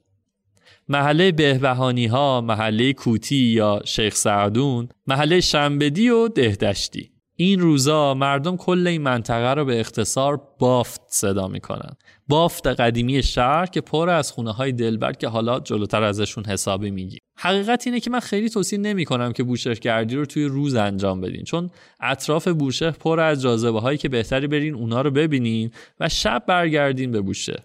[0.89, 7.16] محله بهبهانی ها، محله کوتی یا شیخ سعدون، محله شنبدی و دهدشتی.
[7.39, 11.91] این روزا مردم کل این منطقه رو به اختصار بافت صدا می‌کنن.
[12.27, 17.17] بافت قدیمی شهر که پر از خونه های دلبر که حالا جلوتر ازشون حسابی میگی.
[17.37, 21.43] حقیقت اینه که من خیلی توصیه نمی کنم که بوشهرگردی رو توی روز انجام بدین
[21.43, 21.69] چون
[21.99, 27.11] اطراف بوشهر پر از جاذبه هایی که بهتری برین اونا رو ببینین و شب برگردین
[27.11, 27.59] به بوشهر.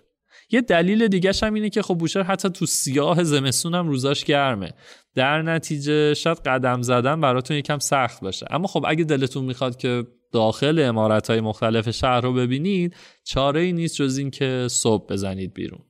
[0.52, 4.72] یه دلیل دیگه هم اینه که خب بوشهر حتی تو سیاه زمستون هم روزاش گرمه.
[5.14, 8.46] در نتیجه شاید قدم زدن براتون یکم سخت باشه.
[8.50, 13.72] اما خب اگه دلتون می‌خواد که داخل امارت های مختلف شهر رو ببینید چاره ای
[13.72, 15.80] نیست جز این که صبح بزنید بیرون.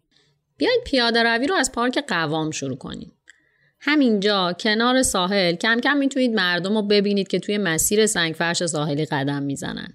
[0.57, 3.13] بیاید پیاده روی رو از پارک قوام شروع کنیم.
[3.81, 9.43] همینجا کنار ساحل کم کم می‌تونید مردم رو ببینید که توی مسیر سنگفرش ساحلی قدم
[9.43, 9.89] می‌زنن.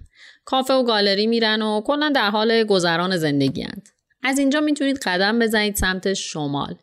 [0.44, 3.88] کافه و گالری میرن و کلا در حال گذران زندگی هند.
[4.22, 6.74] از اینجا می‌تونید قدم بزنید سمت شمال.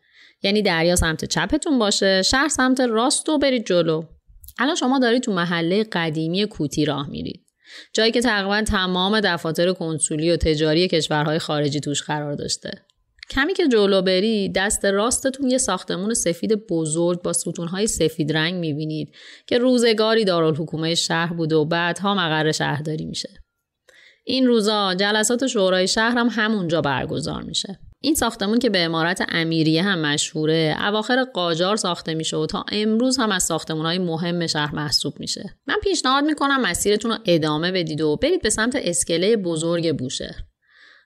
[0.43, 4.03] یعنی دریا سمت چپتون باشه شهر سمت راست و برید جلو.
[4.57, 7.45] الان شما دارید تو محله قدیمی کوتی راه میرید.
[7.93, 12.71] جایی که تقریبا تمام دفاتر کنسولی و تجاری کشورهای خارجی توش قرار داشته.
[13.29, 19.15] کمی که جلو بری دست راستتون یه ساختمون سفید بزرگ با ستونهای سفید رنگ می‌بینید
[19.47, 23.29] که روزگاری دارالحکومه شهر بود و بعدها مقر شهرداری میشه.
[24.27, 27.79] این روزا جلسات شورای شهر هم همونجا برگزار میشه.
[27.99, 33.17] این ساختمون که به امارت امیریه هم مشهوره اواخر قاجار ساخته میشه و تا امروز
[33.17, 35.53] هم از ساختمون های مهم شهر محسوب میشه.
[35.67, 40.43] من پیشنهاد می‌کنم مسیرتون رو ادامه بدید و برید به سمت اسکله بزرگ بوشهر.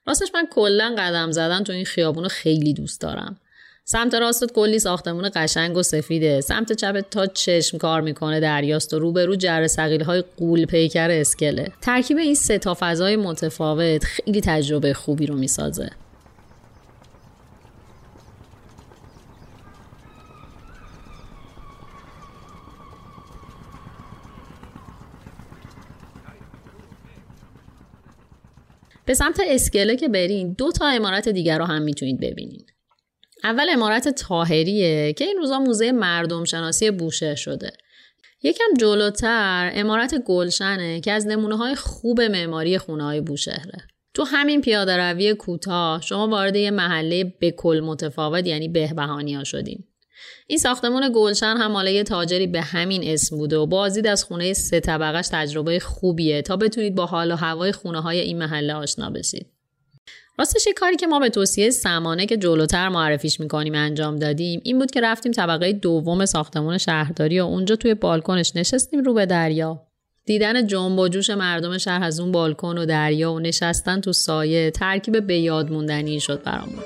[0.06, 3.36] راستش من کلا قدم زدن تو این خیابون خیلی دوست دارم.
[3.84, 6.40] سمت راستت کلی ساختمون قشنگ و سفیده.
[6.40, 11.72] سمت چپت تا چشم کار می‌کنه دریاست و روبرو جر سقیل های قول پیکر اسکله.
[11.82, 15.90] ترکیب این سه تا فضای متفاوت خیلی تجربه خوبی رو می‌سازه.
[29.04, 32.66] به سمت اسکله که برین دو تا امارت دیگر رو هم می‌تونید ببینین.
[33.44, 37.72] اول امارت تاهریه که این روزا موزه مردم شناسی بوشه شده.
[38.42, 43.78] یکم جلوتر امارت گلشنه که از نمونه های خوب معماری خونه های بوشهره.
[44.14, 49.44] تو همین پیاده روی کوتاه شما وارد یه محله به کل متفاوت یعنی بهبهانی ها
[49.44, 49.84] شدین.
[50.46, 54.80] این ساختمون گلشن هم مال تاجری به همین اسم بوده و بازدید از خونه سه
[54.80, 59.46] طبقش تجربه خوبیه تا بتونید با حال و هوای خونه های این محله آشنا بشید.
[60.40, 64.78] راستش یه کاری که ما به توصیه سمانه که جلوتر معرفیش می‌کنیم انجام دادیم این
[64.78, 69.82] بود که رفتیم طبقه دوم ساختمون شهرداری و اونجا توی بالکنش نشستیم رو به دریا.
[70.24, 74.70] دیدن جنب و جوش مردم شهر از اون بالکن و دریا و نشستن تو سایه
[74.70, 76.84] ترکیب به یاد موندنی شد برامون.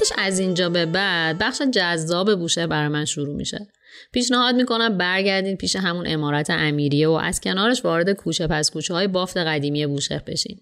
[0.00, 3.66] راستش از اینجا به بعد بخش جذاب بوشه برای من شروع میشه.
[4.12, 9.06] پیشنهاد می‌کنم برگردین پیش همون امارت امیریه و از کنارش وارد کوچه پس کوچه های
[9.06, 10.60] بافت قدیمی بوشهر بشین.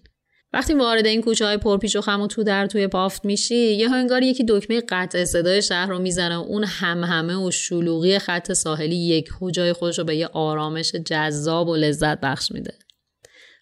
[0.53, 3.91] وقتی وارد این کوچه های پرپیچ و خم و تو در توی بافت میشی یه
[3.91, 8.95] انگار یکی دکمه قطع صدای شهر رو می‌زنه اون هم همه و شلوغی خط ساحلی
[8.95, 12.73] یک جای خودش رو به یه آرامش جذاب و لذت بخش میده.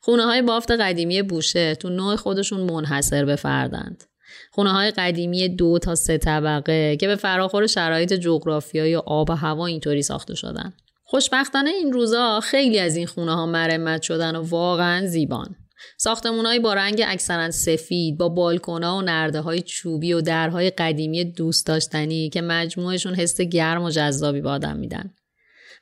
[0.02, 4.11] خونه های بافت قدیمی بوشه تو نوع خودشون منحصر به فردند.
[4.54, 9.34] خونه های قدیمی دو تا سه طبقه که به فراخور شرایط جغرافیایی و آب و
[9.34, 10.74] هوا اینطوری ساخته شدن.
[11.04, 15.56] خوشبختانه این روزا خیلی از این خونه ها مرمت شدن و واقعا زیبان.
[15.98, 21.68] ساختمونهایی با رنگ اکثرا سفید با بالکونا و نرده های چوبی و درهای قدیمی دوست
[21.68, 25.14] داشتنی که مجموعشون حس گرم و جذابی به آدم میدن.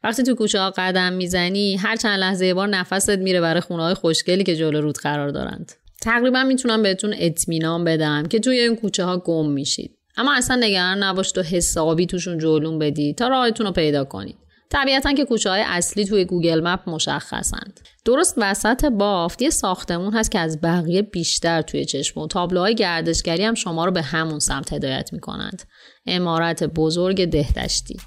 [0.04, 3.84] وقتی تو کوچه ها قدم می‌زنی هر چند لحظه یه بار نفست میره برای خونه
[3.84, 5.72] های خوشگلی که جلو رود قرار دارند.
[6.02, 9.96] تقریبا می‌تونم بهتون اطمینان بدم که توی این کوچه ها گم میشید.
[10.18, 14.38] اما اصلا نگران نباش تو حسابی توشون جلوم بدی تا راهتون رو پیدا کنید.
[14.72, 17.80] طبیعتا که کوچه های اصلی توی گوگل مپ مشخصند.
[18.06, 23.44] درست وسط بافت یه ساختمون هست که از بقیه بیشتر توی چشم و تابلوهای گردشگری
[23.44, 25.64] هم شما رو به همون سمت هدایت می‌کنند.
[26.06, 27.98] امارت بزرگ دهدشتی.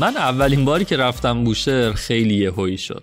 [0.00, 3.02] من اولین باری که رفتم بوشهر خیلی یهویی شد.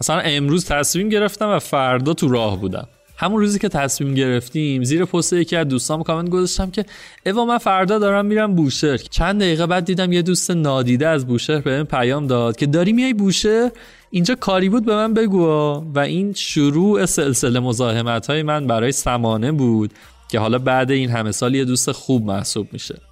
[0.00, 2.88] مثلا امروز تصمیم گرفتم و فردا تو راه بودم.
[3.16, 6.84] همون روزی که تصمیم گرفتیم زیر پست یکی از دوستام کامنت گذاشتم که
[7.26, 8.96] اوا من فردا دارم میرم بوشهر.
[8.96, 12.92] چند دقیقه بعد دیدم یه دوست نادیده از بوشهر به من پیام داد که داری
[12.92, 13.70] میای بوشهر؟
[14.10, 15.46] اینجا کاری بود به من بگو.
[15.94, 19.90] و این شروع سلسله مزاحمت های من برای سمانه بود
[20.28, 23.09] که حالا بعد این همه سال یه دوست خوب محسوب میشه.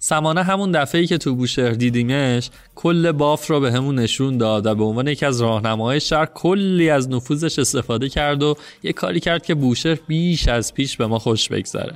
[0.00, 4.66] سمانه همون دفعه ای که تو بوشهر دیدیمش کل باف رو به همون نشون داد
[4.66, 9.20] و به عنوان یکی از راهنماهای شهر کلی از نفوذش استفاده کرد و یه کاری
[9.20, 11.94] کرد که بوشهر بیش از پیش به ما خوش بگذره.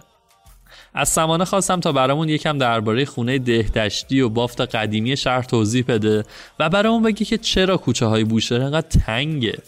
[0.95, 6.25] از سمانه خواستم تا برامون یکم درباره خونه دهدشتی و بافت قدیمی شهر توضیح بده
[6.59, 9.59] و برامون بگه که چرا کوچه های بوشهر انقدر تنگه.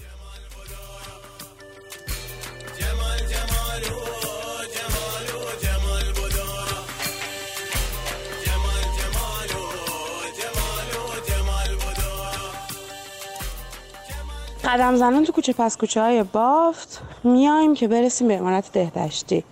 [14.74, 19.44] قدم زنان تو کوچه پس کوچه های بافت میایم که برسیم به امارت دهدشتی.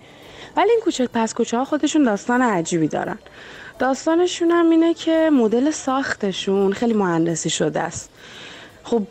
[0.57, 3.19] ولی این کوچه پس کوچه ها خودشون داستان عجیبی دارن.
[3.79, 8.11] داستانشون هم اینه که مدل ساختشون خیلی مهندسی شده است.
[8.85, 9.03] خب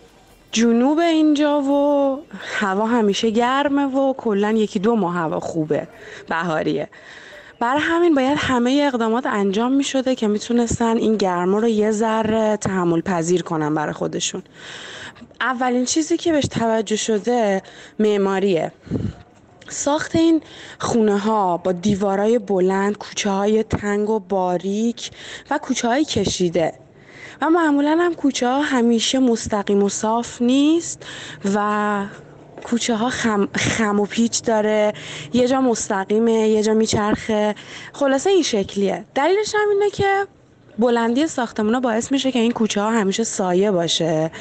[0.51, 2.19] جنوب اینجا و
[2.59, 5.87] هوا همیشه گرمه و کلا یکی دو ماه هوا خوبه
[6.29, 6.89] بهاریه.
[7.59, 12.57] برای همین باید همه اقدامات انجام می شده که می‌تونستن این گرما رو یه ذره
[12.57, 14.43] تحمل پذیر کنن برای خودشون.
[15.41, 17.61] اولین چیزی که بهش توجه شده
[17.99, 18.71] معماریه.
[19.69, 20.41] ساخت این
[20.79, 25.11] خونه ها با دیوارای بلند کوچه های تنگ و باریک
[25.51, 26.73] و کوچه های کشیده.
[27.41, 31.05] و معمولا هم کوچه ها همیشه مستقیم و صاف نیست
[31.55, 32.05] و
[32.63, 34.93] کوچه ها خم, خم و پیچ داره.
[35.33, 37.55] یه جا مستقیمه یه جا میچرخه.
[37.93, 39.05] خلاصه این شکلیه.
[39.15, 40.27] دلیلش هم اینه که
[40.79, 44.31] بلندی ساختمونا باعث میشه که این کوچه ها همیشه سایه باشه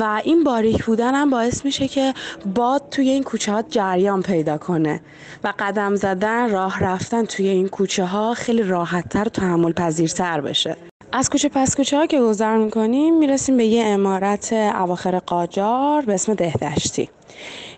[0.00, 2.14] و این باریک بودن هم باعث میشه که
[2.54, 5.00] باد توی این کوچه ها جریان پیدا کنه
[5.44, 10.76] و قدم زدن راه رفتن توی این کوچه ها خیلی راحتتر و تحمل پذیرتر بشه.
[11.12, 16.14] از کوچه پس کوچه ها که گذر می‌کنیم می‌رسیم به یه امارت اواخر قاجار به
[16.14, 17.08] اسم دهدشتی.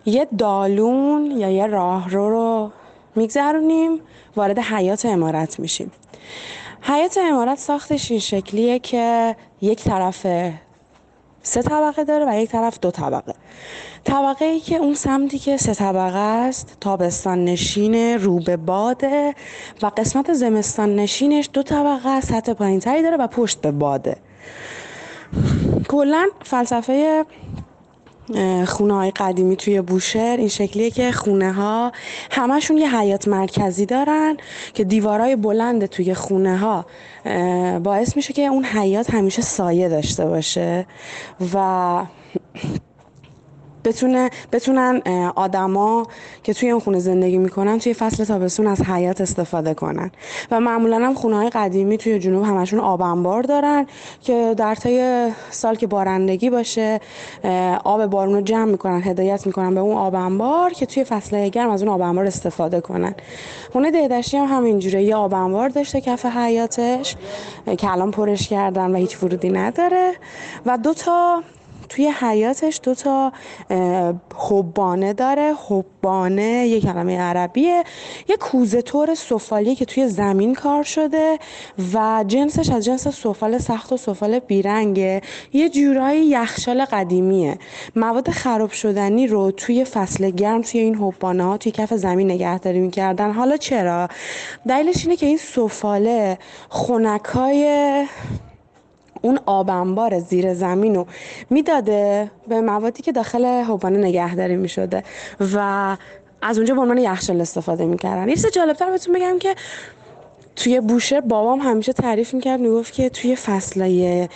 [0.07, 2.73] یه دالون یا یه راهرو رو
[3.17, 4.01] میگذرونیم
[4.37, 5.91] وارد حیات امارت میشیم.
[6.83, 10.27] حیات امارت ساختش این شکلیه که یک طرف
[11.43, 13.35] سه طبقه داره و یک طرف دو طبقه.
[14.05, 19.35] طبقه ای که اون سمتی که سه طبقه است تابستان نشین رو به باده
[19.83, 24.17] و قسمت زمستان نشینش دو طبقه سطح پایین تری داره و پشت به باده
[25.89, 27.25] کلا فلسفه
[28.67, 31.93] خونه های قدیمی توی بوشهر این شکلیه که خونه ها
[32.31, 34.37] همشون یه حیات مرکزی دارن
[34.75, 36.87] که دیوارای بلند توی خونه ها
[37.79, 40.87] باعث میشه که اون حیات همیشه سایه داشته باشه
[41.55, 42.05] و
[43.89, 45.03] بتونه بتونن
[45.37, 46.07] آدما
[46.43, 50.11] که توی اون خونه زندگی می‌کنن توی فصل تابستون از حیات استفاده کنن.
[50.51, 53.87] و معمولا هم خونه های قدیمی توی جنوب همشون آب انبار دارن
[54.23, 57.01] که در طی سال که بارندگی باشه
[57.85, 61.71] آب بارون رو جمع می‌کنن هدایت می‌کنن به اون آب انبار که توی فصل گرم
[61.71, 63.15] از اون آب انبار استفاده کنن.
[63.73, 65.03] خونه دهدشتی هم همینجوره.
[65.03, 67.17] یه آب انبار داشته کف حیاتش
[67.79, 70.13] که الان پرش کردن و هیچ ورودی نداره.
[70.67, 71.43] و دو تا
[71.89, 73.33] توی حیاتش دو تا
[74.37, 75.55] حبانه داره.
[75.69, 77.85] حبانه یه کلمه عربیه.
[78.29, 81.39] یه کوزه طور سفالیه که توی زمین کار شده
[81.95, 85.21] و جنسش از جنس سفال سخت و سفال بیرنگه.
[85.53, 87.59] یه جورایی یخچال قدیمیه.
[87.97, 92.81] مواد خراب شدنی رو توی فصل گرم توی این حبانه ها توی کف زمین نگهداری
[92.81, 93.33] می‌کردن.
[93.33, 94.09] حالا چرا؟
[94.69, 98.07] دلیلش اینه که این سفاله خونکای
[99.23, 101.07] اون آبنبار زیر زمین رو
[101.51, 105.05] می‌داده به موادی که داخل حبانه نگهداری می‌شده
[105.55, 105.97] و
[106.43, 108.29] از اونجا به عنوان یخچال استفاده می‌کردن.
[108.29, 109.55] یه چیز جالبتر بهتون بگم که
[110.57, 114.29] توی بوشهر بابام همیشه تعریف می‌کرد می‌گفت که توی فصلای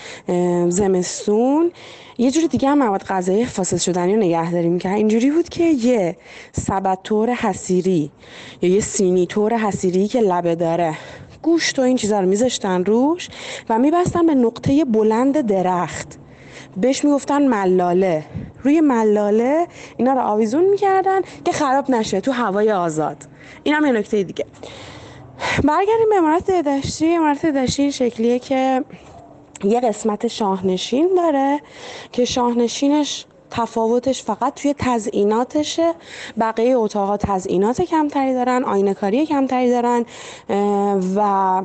[0.69, 1.73] زمستون
[2.19, 6.17] یه جوری دیگه هم مواد غذایی فاسد شدنی رو نگهداری می‌کرد اینجوری بود که یه
[6.53, 8.11] سبد طور حسیری
[8.63, 10.95] یا یه سینی طور حسیری که لبه داره
[11.43, 13.29] گوشت و این چیزا رو میذاشتن روش
[13.69, 16.19] و میبستن به نقطه بلند درخت.
[16.77, 18.25] بهش می‌گفتن ملاله.
[18.63, 19.67] روی ملاله
[19.97, 23.17] اینا رو آویزون می‌کردن که خراب نشه تو هوای آزاد.
[23.63, 24.47] این هم یه نکته دیگه.
[25.65, 27.15] برگردیم به امارت دهدشتی.
[27.15, 28.85] امارت دهدشتی این شکلیه که
[29.65, 31.61] یه قسمت شاهنشین داره
[32.13, 35.95] که شاهنشینش تفاوتش فقط توی تزئیناتشه.
[36.41, 40.05] بقیه اتاقا تزئینات کمتری دارن آینه کاری کمتری دارن
[41.17, 41.63] و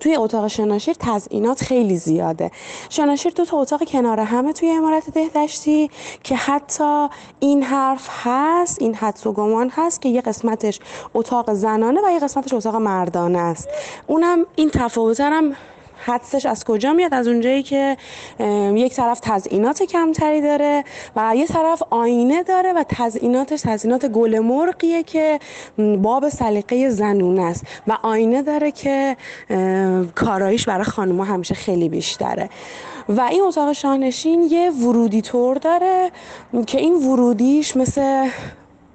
[0.00, 2.50] توی اتاق شناشیر تزئینات خیلی زیاده.
[2.88, 5.90] شناشیر دو تا اتاق کنار همه توی امارت دهدشتی
[6.22, 7.08] که حتی
[7.40, 10.80] این حرف هست این حدس و گمان هست که یه قسمتش
[11.14, 13.68] اتاق زنانه و یه قسمتش اتاق مردانه است.
[14.06, 15.56] اونم این تفاوترم
[16.04, 17.96] حدسش از کجا میاد؟ از اونجایی که
[18.74, 20.84] یک طرف تزئینات کمتری داره
[21.16, 25.38] و یه طرف آینه داره و تزئیناتش تزئینات گل مرغیه که
[26.02, 29.16] باب سلیقه زنونه است و آینه داره که
[30.14, 32.48] کاراییش برای خانمها همیشه خیلی بیشتره.
[33.08, 36.10] و این اتاق شاهنشین یه ورودی طور داره
[36.66, 38.28] که این ورودیش مثل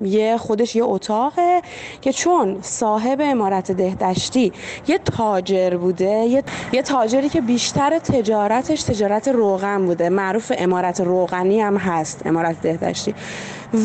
[0.01, 1.61] یه خودش یه اتاقه
[2.01, 4.53] که چون صاحب امارت دهدشتی
[4.87, 6.43] یه تاجر بوده یه,
[6.73, 10.09] یه تاجری که بیشتر تجارتش تجارت روغن بوده.
[10.09, 13.15] معروف امارت روغنی هم هست امارت دهدشتی.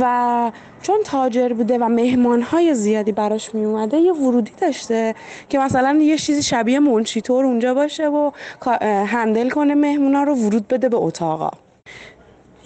[0.00, 0.52] و
[0.82, 5.14] چون تاجر بوده و مهمانهای زیادی براش می اومده یه ورودی داشته
[5.48, 8.30] که مثلا یه چیزی شبیه منشیتور اونجا باشه و
[9.06, 11.50] هندل کنه مهمونا رو ورود بده به اتاقا.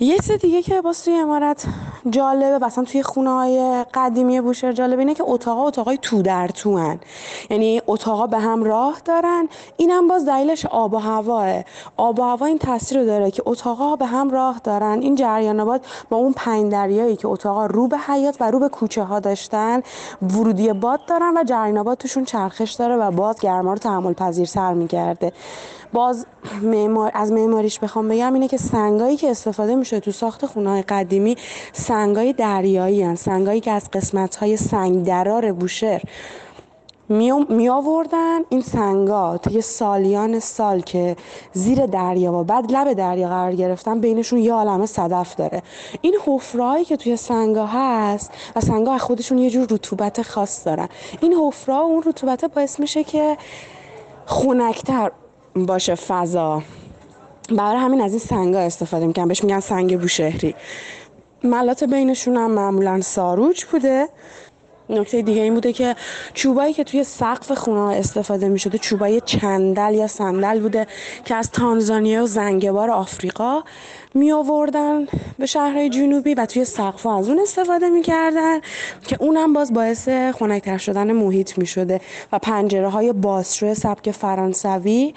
[0.03, 1.65] یه چیز دیگه که باز توی امارت
[2.11, 6.79] جالبه مثلا توی خونه های قدیمی بوشهر جالبه اینه که اتاقا اتاقای تو در تو
[6.79, 7.01] هن.
[7.51, 9.49] یعنی اتاقا به هم راه دارن.
[9.77, 11.65] اینم باز دلیلش آب و هواه.
[11.97, 14.99] آب و هوا این تاثیر رو داره که اتاقا به هم راه دارن.
[15.03, 19.03] این جریانات با اون پنج دریایی که اتاقا رو به حیات و رو به کوچه
[19.03, 19.83] ها داشتن
[20.23, 24.75] ورودی باد دارن و جریانات توشون چرخش داره و باد گرما رو تحمل پذیر سر
[24.75, 25.33] میگرده.
[25.93, 26.26] باز
[26.62, 31.36] معمار از معماریش بخوام بگم اینه که سنگایی که استفاده میشه تو ساخت خونه قدیمی
[31.72, 33.14] سنگای دریایی هن.
[33.14, 36.03] سنگایی که از قسمت های سنگ درار بوشهر
[37.49, 41.16] می آوردن این سنگا طی سالیان سال که
[41.53, 45.62] زیر دریا و بعد لب دریا قرار گرفتن بینشون یه عالمه صدف داره.
[46.01, 50.88] این حفرهایی که توی سنگا هست و سنگا خودشون یه جور رطوبت خاص دارن.
[51.20, 53.36] این حفره اون رطوبت باعث میشه که
[54.26, 55.11] خونکتر
[55.55, 56.63] باشه فضا.
[57.51, 60.55] برای همین از این سنگا استفاده می‌کنن بهش میگن سنگ بوشهری
[61.45, 64.09] ملات بینشون هم معمولا ساروج بوده.
[64.91, 65.97] نکته دیگه این بوده که
[66.35, 70.87] چوبایی که توی سقف خونه استفاده می شده چوبای چندل یا صندل بوده
[71.25, 73.63] که از تانزانیا و زنگبار آفریقا
[74.15, 75.07] می آوردن
[75.39, 78.61] به شهرهای جنوبی و توی سقف از اون استفاده می کردن
[79.07, 82.01] که اونم باز باعث خنکتر شدن محیط می شده
[82.33, 85.15] و پنجره های بازشو سبک فرانسوی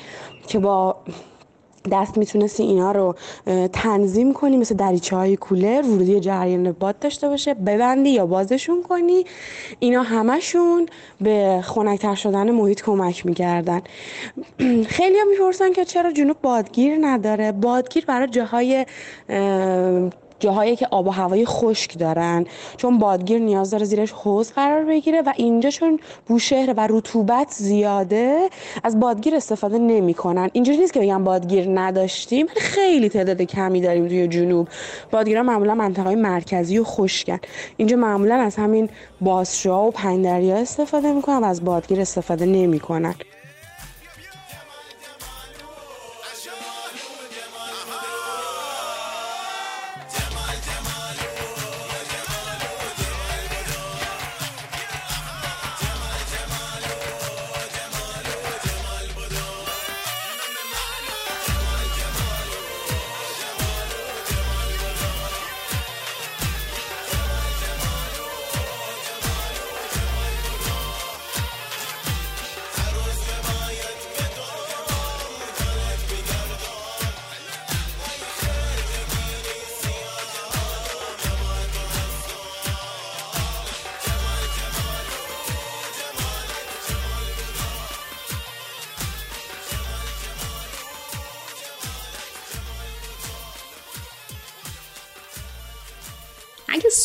[0.47, 0.95] که با
[1.91, 3.15] دست می‌تونستی اینا رو
[3.73, 9.25] تنظیم کنی مثل دریچه های کولر ورودی جریان باد داشته باشه ببندی یا بازشون کنی.
[9.79, 10.85] اینا همشون
[11.21, 13.81] به خنکتر شدن محیط کمک می‌کردن.
[14.95, 18.85] خیلی هم می‌پرسن که چرا جنوب بادگیر نداره؟ بادگیر برای جاهای
[20.43, 22.45] جاهایی که آب و هوای خشک دارن.
[22.77, 28.49] چون بادگیر نیاز داره زیرش حوض قرار بگیره و اینجا چون بوشهر و رطوبت زیاده
[28.83, 30.49] از بادگیر استفاده نمی‌کنن.
[30.53, 34.67] اینجوری نیست که بگم بادگیر نداشتیم خیلی تعداد کمی داریم توی جنوب.
[35.11, 37.39] بادگیرها معمولا منطقه مرکزی و خشکن.
[37.77, 38.89] اینجا معمولا از همین
[39.21, 43.15] بازشاه و پندریا استفاده می‌کنن و از بادگیر استفاده نمی‌کنن.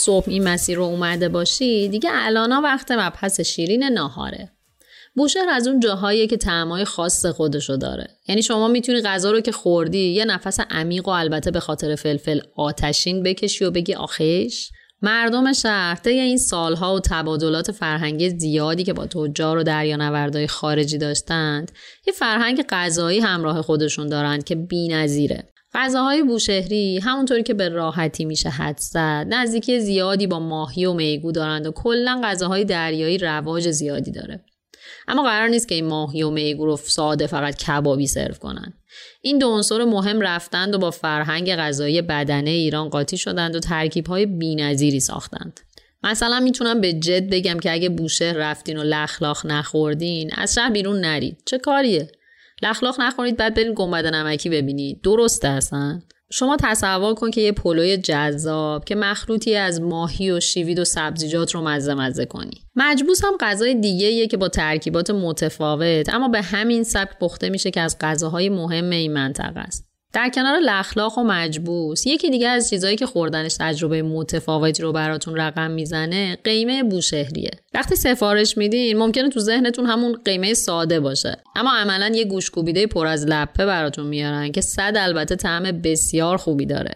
[0.08, 4.50] صبح این مسیر رو اومده باشی دیگه الانا وقت مبحث شیرین ناهاره.
[5.16, 8.08] بوشهر از اون جاهاییه که طعمای خاص خودشو داره.
[8.28, 12.40] یعنی شما می‌تونی غذا رو که خوردی یه نفس عمیق و البته به خاطر فلفل
[12.56, 14.70] آتشین بکشی و بگی آخیش.
[15.02, 20.98] مردم شهر طی این سالها و تبادلات فرهنگی زیادی که با تجار و دریانوردهای خارجی
[20.98, 21.72] داشتند
[22.06, 25.48] یه فرهنگ غذایی همراه خودشون دارند که بی‌نظیره.
[25.74, 29.26] غذاهای بوشهری همونطوری که به راحتی میشه حد زد.
[29.28, 34.44] نزدیکی زیادی با ماهی و میگو دارند و کلا غذاهای دریایی رواج زیادی داره.
[35.08, 38.72] اما قرار نیست که این ماهی و میگو رو ساده فقط کبابی سرو کنن
[39.22, 44.26] این دو عنصر مهم رفتند و با فرهنگ غذایی بدنه ایران قاطی شدند و ترکیب‌های
[44.26, 45.60] بی‌نظیری ساختند.
[46.02, 51.00] مثلا می‌تونم به جد بگم که اگه بوشه رفتین و لخلاخ نخوردین از شهر بیرون
[51.00, 51.42] نرید.
[51.46, 52.08] چه کاریه؟
[52.62, 55.00] لخلاخ نخورید بعد برین گنبد نمکی ببینید.
[55.02, 56.00] درسته اصلا؟
[56.30, 61.54] شما تصور کن که یه پلوی جذاب که مخلوطی از ماهی و شیوید و سبزیجات
[61.54, 62.62] رو مزه مزه کنی.
[62.76, 67.80] مجبوس هم غذای دیگه که با ترکیبات متفاوت اما به همین سبک پخته میشه که
[67.80, 69.87] از غذاهای مهم این منطقه است.
[70.12, 75.36] در کنار لخلاخ و مجبوس یکی دیگه از چیزهایی که خوردنش تجربه متفاوتی رو براتون
[75.36, 77.50] رقم می‌زنه قیمه بوشهریه.
[77.74, 81.36] وقتی سفارش میدین ممکنه تو ذهنتون همون قیمه ساده باشه.
[81.56, 86.66] اما عملا یه گوشکوبیده پر از لپه براتون میارن که صد البته طعم بسیار خوبی
[86.66, 86.94] داره.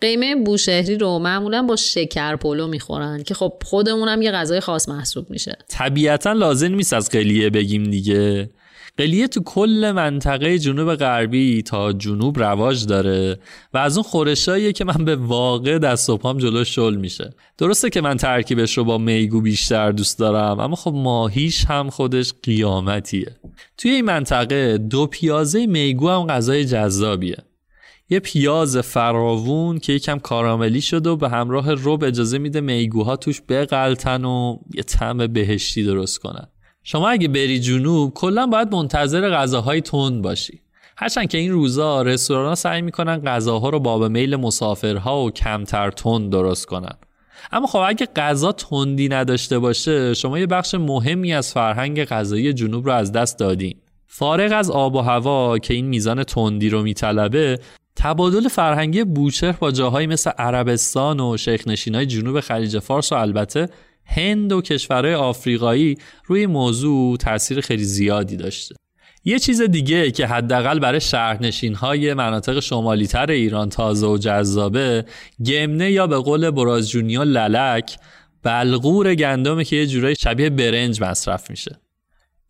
[0.00, 5.30] قیمه بوشهری رو معمولا با شکر پلو می‌خورن که خب خودمونم یه غذای خاص محسوب
[5.30, 5.56] میشه.
[5.68, 8.50] طبیعتا لازم نیست از قلیه بگیم دیگه.
[8.98, 13.38] قلیه تو کل منطقه جنوب غربی تا جنوب رواج داره
[13.74, 17.34] و از اون خورشاییه که من به واقع دست و پام جلو شل میشه.
[17.58, 22.32] درسته که من ترکیبش رو با میگو بیشتر دوست دارم اما خب ماهیش هم خودش
[22.42, 23.36] قیامتیه.
[23.78, 27.36] توی این منطقه دو پیازه میگو هم غذای جذابیه.
[28.10, 33.40] یه پیاز فراوون که یکم کاراملی شده و به همراه رب اجازه میده میگوها توش
[33.48, 36.46] بغلتن و یه طعم بهشتی درست کنن.
[36.84, 40.60] شما اگه بری جنوب کلا باید منتظر غذاهای تند باشی.
[40.96, 45.90] هرچند که این روزا رستوران سعی می‌کنن غذاها رو با به میل مسافرها و کمتر
[45.90, 46.94] تند درست کنن.
[47.52, 52.86] اما خب اگه غذا تندی نداشته باشه شما یه بخش مهمی از فرهنگ غذایی جنوب
[52.86, 53.74] رو از دست دادین.
[54.06, 57.58] فارغ از آب و هوا که این میزان تندی رو میطلبه
[57.96, 63.68] تبادل فرهنگی بوچهر با جاهایی مثل عربستان و شیخ جنوب خلیج فارس و البته
[64.06, 68.74] هند و کشورهای آفریقایی روی موضوع تاثیر خیلی زیادی داشته.
[69.24, 75.04] یه چیز دیگه که حداقل برای شهرنشین های مناطق شمالی تر ایران تازه و جذابه
[75.46, 77.96] گمنه یا به قول براز جونیو للک
[78.42, 81.83] بلغور گندمه که یه جورایی شبیه برنج مصرف میشه.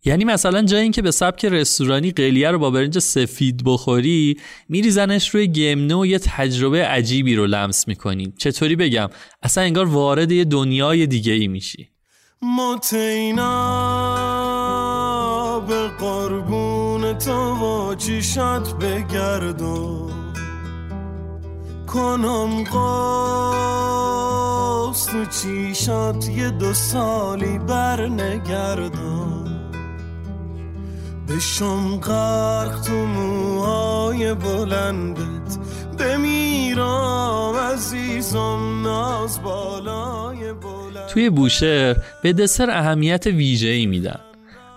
[0.05, 4.37] یعنی مثلا جای اینکه به سبک رستورانی قلیه رو با برنج سفید بخوری
[4.69, 8.33] میریزنش روی گمنه و یه تجربه عجیبی رو لمس می‌کنی.
[8.37, 9.09] چطوری بگم؟
[9.43, 11.89] اصلا انگار وارد یه دنیای دیگه ای میشی
[12.41, 13.49] متینا
[15.59, 20.09] به قربون تو و چیشت بگردم.
[21.87, 23.95] کنم قاست
[25.11, 29.34] تو چیشات یه دو سالی بر نگردم
[31.29, 35.57] بشم غرق تو موهای بلندت
[35.99, 41.07] بمیرم عزیزم ناز بالای بلند.
[41.09, 44.19] توی بوشهر به دسر اهمیت ویژه‌ای میدن.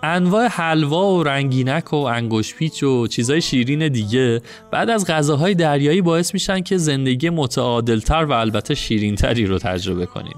[0.02, 6.02] انواع حلوا و رنگینک و انگوش پیچ و چیزای شیرین دیگه بعد از غذاهای دریایی
[6.02, 10.36] باعث میشن که زندگی متعادلتر و البته شیرینتری رو تجربه کنیم.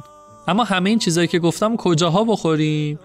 [0.48, 2.98] اما همه این چیزایی که گفتم کجاها بخوریم؟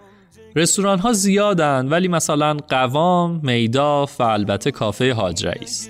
[0.57, 5.89] رستوران ها زیادن ولی مثلا قوام، میداف و البته کافه حاج رئیس.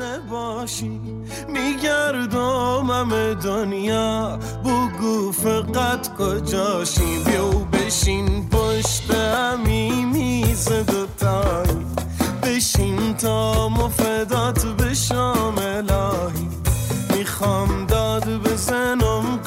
[0.00, 1.00] نباشی
[1.48, 4.38] میگردم همه دنیا.
[4.64, 11.86] بگو فقط کجاشی؟ بیو بشین پشت همی میز دوتایی.
[12.42, 16.48] بشین تا مفدات بشام الهی.
[17.18, 19.40] می‌خوام داد بزنم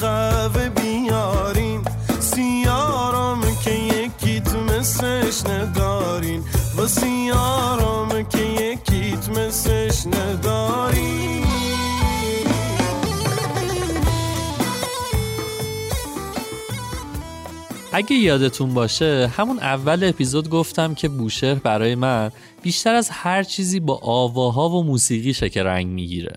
[17.92, 22.30] اگه یادتون باشه همون اول اپیزود گفتم که بوشهر برای من
[22.62, 26.36] بیشتر از هر چیزی با آواها و موسیقی که رنگ می‌گیره.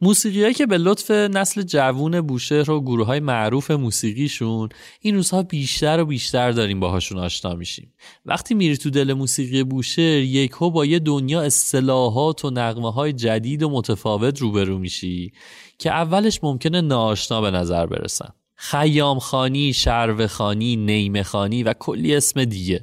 [0.00, 4.68] موسیقیایی که به لطف نسل جوون بوشهر و گروه های معروف موسیقیشون
[5.00, 7.94] این روزها بیشتر و بیشتر داریم باهاشون آشنا میشیم.
[8.26, 13.62] وقتی میری تو دل موسیقی بوشهر یکو با یه دنیا اصطلاحات و نغمه های جدید
[13.62, 15.32] و متفاوت روبرو میشی
[15.78, 18.28] که اولش ممکنه ناآشنا به نظر برسن.
[18.64, 22.82] خیام خانی، شرو خانی، نیمه خانی و کلی اسم دیگه.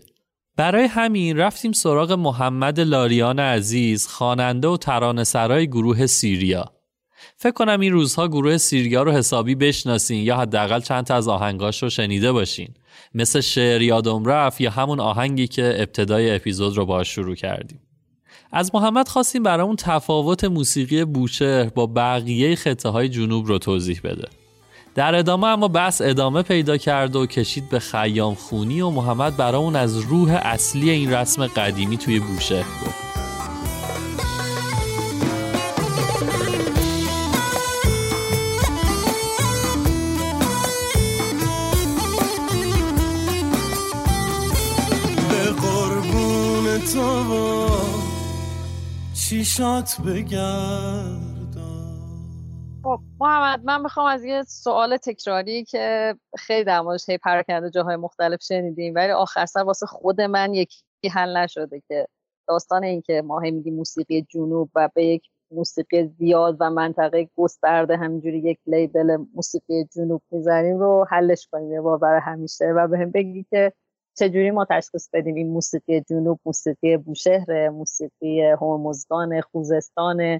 [0.55, 6.65] برای همین رفتیم سراغ محمد لاریان عزیز خواننده و ترانه سرای گروه سیریا.
[7.37, 11.83] فکر کنم این روزها گروه سیریا رو حسابی بشناسین یا حداقل چند تا از آهنگاش
[11.83, 12.69] رو شنیده باشین.
[13.13, 17.79] مثل شعر یادم رفت یا همون آهنگی که ابتدای اپیزود رو باش شروع کردیم.
[18.51, 24.38] از محمد خواستیم برامون تفاوت موسیقی بوشهر با بقیه خطه های جنوب رو توضیح بده.
[24.99, 29.75] در ادامه اما بحث ادامه پیدا کرد و کشید به خیام خونی و محمد برامون
[29.75, 33.09] از روح اصلی این رسم قدیمی توی بوشهر گفت.
[49.13, 51.38] چیشات بگرد؟
[52.83, 57.95] خب محمد من می‌خوام از یه سوال تکراری که خیلی در موردش هی پراکنده جاهای
[57.95, 62.07] مختلف شنیدیم ولی آخر سر واسه خود من یکی حل نشده که
[62.47, 67.29] داستان این که ما هی میگیم موسیقی جنوب و به یک موسیقی زیاد و منطقه
[67.35, 72.65] گسترده همینجوری یک لیبل موسیقی جنوب می‌زنیم رو حلش کنیم یه بار همیشه.
[72.65, 73.73] و به هم بگی که
[74.17, 80.39] چجوری ما تشخیص بدیم این موسیقی جنوب موسیقی بوشهر موسیقی هرمزگان خوزستان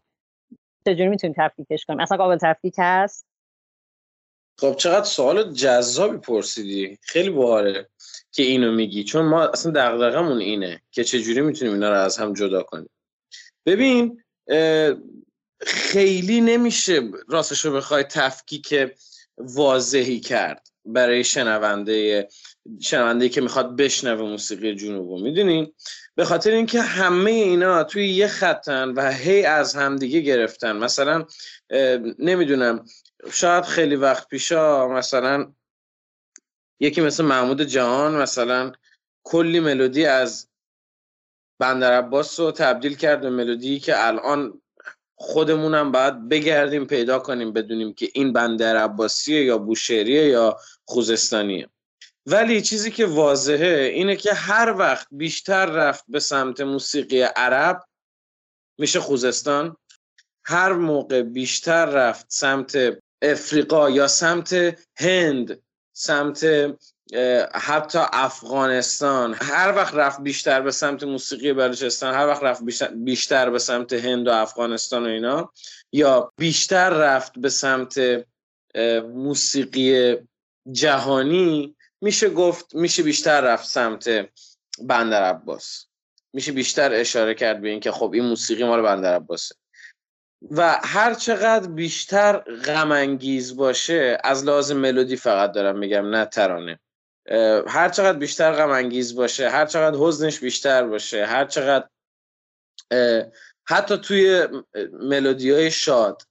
[0.85, 3.25] چجوری می‌تونیم تفکیکش کنیم؟ اصلا قابل تفکیک هست؟
[4.59, 6.97] خب چقدر سوال جذابی پرسیدی.
[7.01, 7.89] خیلی باحاله
[8.31, 9.03] که اینو میگی.
[9.03, 12.89] چون ما اصلا دغدغمون اینه که چجوری می‌تونیم اینا رو از هم جدا کنیم.
[13.65, 14.23] ببین
[15.61, 18.75] خیلی نمیشه راستش رو بخوای تفکیک
[19.37, 20.68] واضحی کرد.
[20.85, 22.27] برای شنونده
[22.81, 25.19] شنونده که می‌خواد بشنوه موسیقی جنوبو.
[25.19, 25.73] می‌دونین
[26.15, 30.71] به خاطر اینکه همه اینا توی یه خطن و هی از همدیگه گرفتن.
[30.71, 31.25] مثلا
[32.19, 32.85] نمی‌دونم
[33.31, 35.53] شاید خیلی وقت پیشا مثلا
[36.79, 38.71] یکی مثل محمود جهان مثلا
[39.23, 40.49] کلی ملودی از
[41.59, 44.61] بندر عباس رو تبدیل کرد به ملودی که الان
[45.21, 51.69] خودمونم باید بگردیم پیدا کنیم بدونیم که این بندر عباسیه یا بوشهریه یا خوزستانیه.
[52.25, 57.83] ولی چیزی که واضحه اینه که هر وقت بیشتر رفت به سمت موسیقی عرب
[58.77, 59.77] میشه خوزستان.
[60.45, 62.77] هر موقع بیشتر رفت سمت
[63.21, 64.55] افریقا یا سمت
[64.97, 65.61] هند
[65.93, 66.45] سمت
[67.53, 69.35] حتی افغانستان.
[69.41, 72.63] هر وقت رفت بیشتر به سمت موسیقی بلوچستان هر وقت رفت
[72.95, 75.51] بیشتر به سمت هند و افغانستان و اینا
[75.91, 78.25] یا بیشتر رفت به سمت
[79.13, 80.17] موسیقی
[80.71, 84.29] جهانی میشه گفت میشه بیشتر رفت سمت
[84.81, 85.85] بندر عباس.
[86.33, 89.55] میشه بیشتر اشاره کرد به اینکه خب این موسیقی مال بندر عباسه.
[90.51, 96.79] و هر چقدر بیشتر غم انگیز باشه از لحاظ ملودی فقط دارم میگم نه ترانه.
[97.67, 101.89] هر چقدر بیشتر غم انگیز باشه هر چقدر حزنش بیشتر باشه هر چقدر
[103.67, 104.47] حتی توی
[104.93, 106.21] ملودی های شاد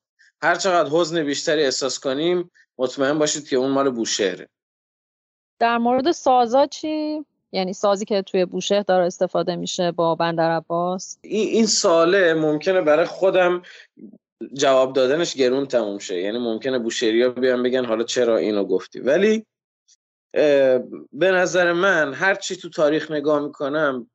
[0.43, 4.49] هر چقدر حزن بیشتری احساس کنیم مطمئن باشید که اون مال بوشهره.
[5.59, 11.19] در مورد سازا چی؟ یعنی سازی که توی بوشهر داره استفاده میشه با بندر عباس؟
[11.23, 13.63] این, این ساله ممکنه برای خودم
[14.53, 16.21] جواب دادنش گرون تموم شه.
[16.21, 19.01] یعنی ممکنه بوشهریا بیان بگن حالا چرا اینو گفتی.
[19.01, 19.47] ولی
[21.13, 24.11] به نظر من هر چی تو تاریخ نگاه می‌کنم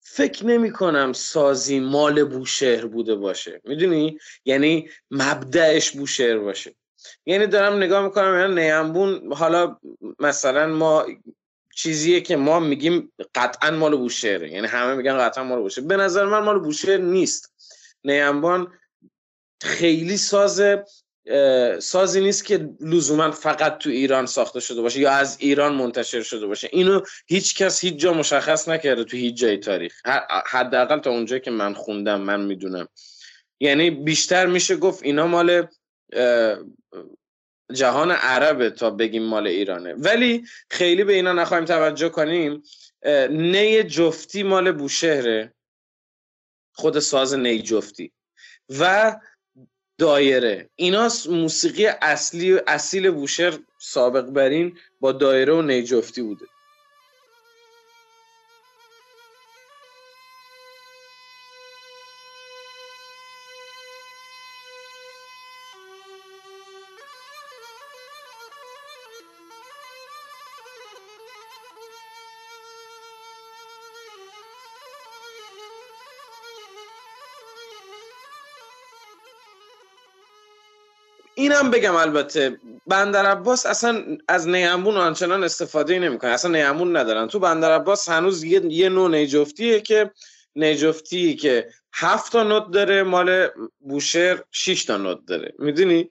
[0.00, 3.60] فکر نمی کنم سازی مال بوشهر بوده باشه.
[3.64, 6.74] می‌دونی؟ یعنی مبدعش بوشهر باشه.
[7.26, 9.76] یعنی دارم نگاه می‌کنم یعنی نیمبون حالا
[10.18, 11.06] مثلا ما
[11.74, 14.50] چیزیه که ما میگیم قطعا مال بوشهره.
[14.50, 15.84] یعنی همه میگن قطعا مال بوشهر.
[15.84, 17.52] به نظر من مال بوشهر نیست.
[18.04, 18.72] نیمبان
[19.62, 20.62] خیلی ساز
[21.80, 26.46] سازی نیست که لزوما فقط تو ایران ساخته شده باشه یا از ایران منتشر شده
[26.46, 26.68] باشه.
[26.72, 30.00] اینو هیچ کس هیچ جا مشخص نکرده تو هیچ جای تاریخ.
[30.46, 32.88] حداقل تا اونجایی که من خوندم من می‌دونم.
[33.60, 35.66] یعنی بیشتر میشه گفت اینا مال
[37.72, 39.94] جهان عربه تا بگیم مال ایرانه.
[39.94, 42.62] ولی خیلی به اینا نخواهیم توجه کنیم.
[43.30, 45.54] نی جفتی مال بوشهره.
[46.72, 48.12] خود ساز نی جفتی.
[48.78, 49.14] و
[49.98, 50.70] دایره.
[50.76, 56.46] اینا موسیقی اصلی اصیل بوشهر سابق برین با دایره و نی جفتی بوده.
[81.54, 86.30] اینم بگم البته بندر عباس اصلا از نیمبون آنچنان استفاده نمی‌کنه.
[86.30, 87.28] اصلا نیمبون ندارن.
[87.28, 90.10] تو بندر عباس هنوز یه, یه نوع نیجفتیه که
[90.56, 93.48] نیجفتی که هفت تا نوت داره مال
[93.80, 95.52] بوشهر 6 تا نوت داره.
[95.58, 96.10] می‌دونی؟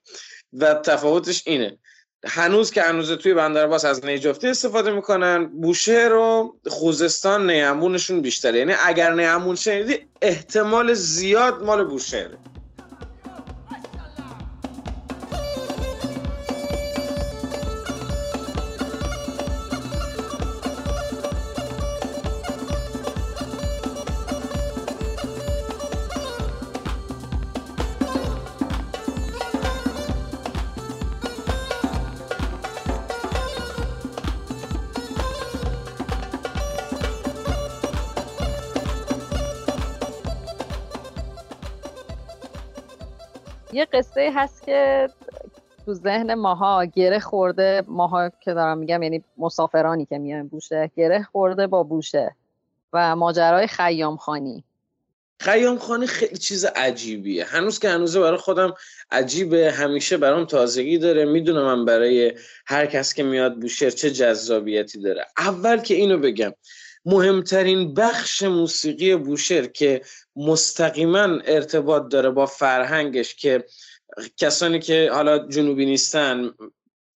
[0.52, 1.78] و تفاوتش اینه.
[2.26, 8.58] هنوز که هنوز توی بندر عباس از نیجفتی استفاده می‌کنن بوشهر و خوزستان نیمبونشون بیشتره.
[8.58, 12.38] یعنی اگر نیمبون شنیدی احتمال زیاد مال بوشهره.
[45.94, 51.66] ذهن ماها گره خورده ماها که دارم میگم یعنی مسافرانی که میایم بوشه گره خورده
[51.66, 52.34] با بوشه
[52.92, 54.64] و ماجرای خیام خانی
[55.40, 57.44] خیام خانی خیلی چیز عجیبیه.
[57.44, 58.74] هنوز که هنوزه برای خودم
[59.10, 59.72] عجیبه.
[59.72, 61.24] همیشه برام تازگی داره.
[61.24, 62.32] می‌دونم من برای
[62.66, 65.26] هر کس که میاد بوشهر چه جذابیتی داره.
[65.38, 66.52] اول که اینو بگم
[67.06, 70.02] مهمترین بخش موسیقی بوشهر که
[70.36, 73.64] مستقیما ارتباط داره با فرهنگش که
[74.36, 76.54] کسانی که حالا جنوبی نیستن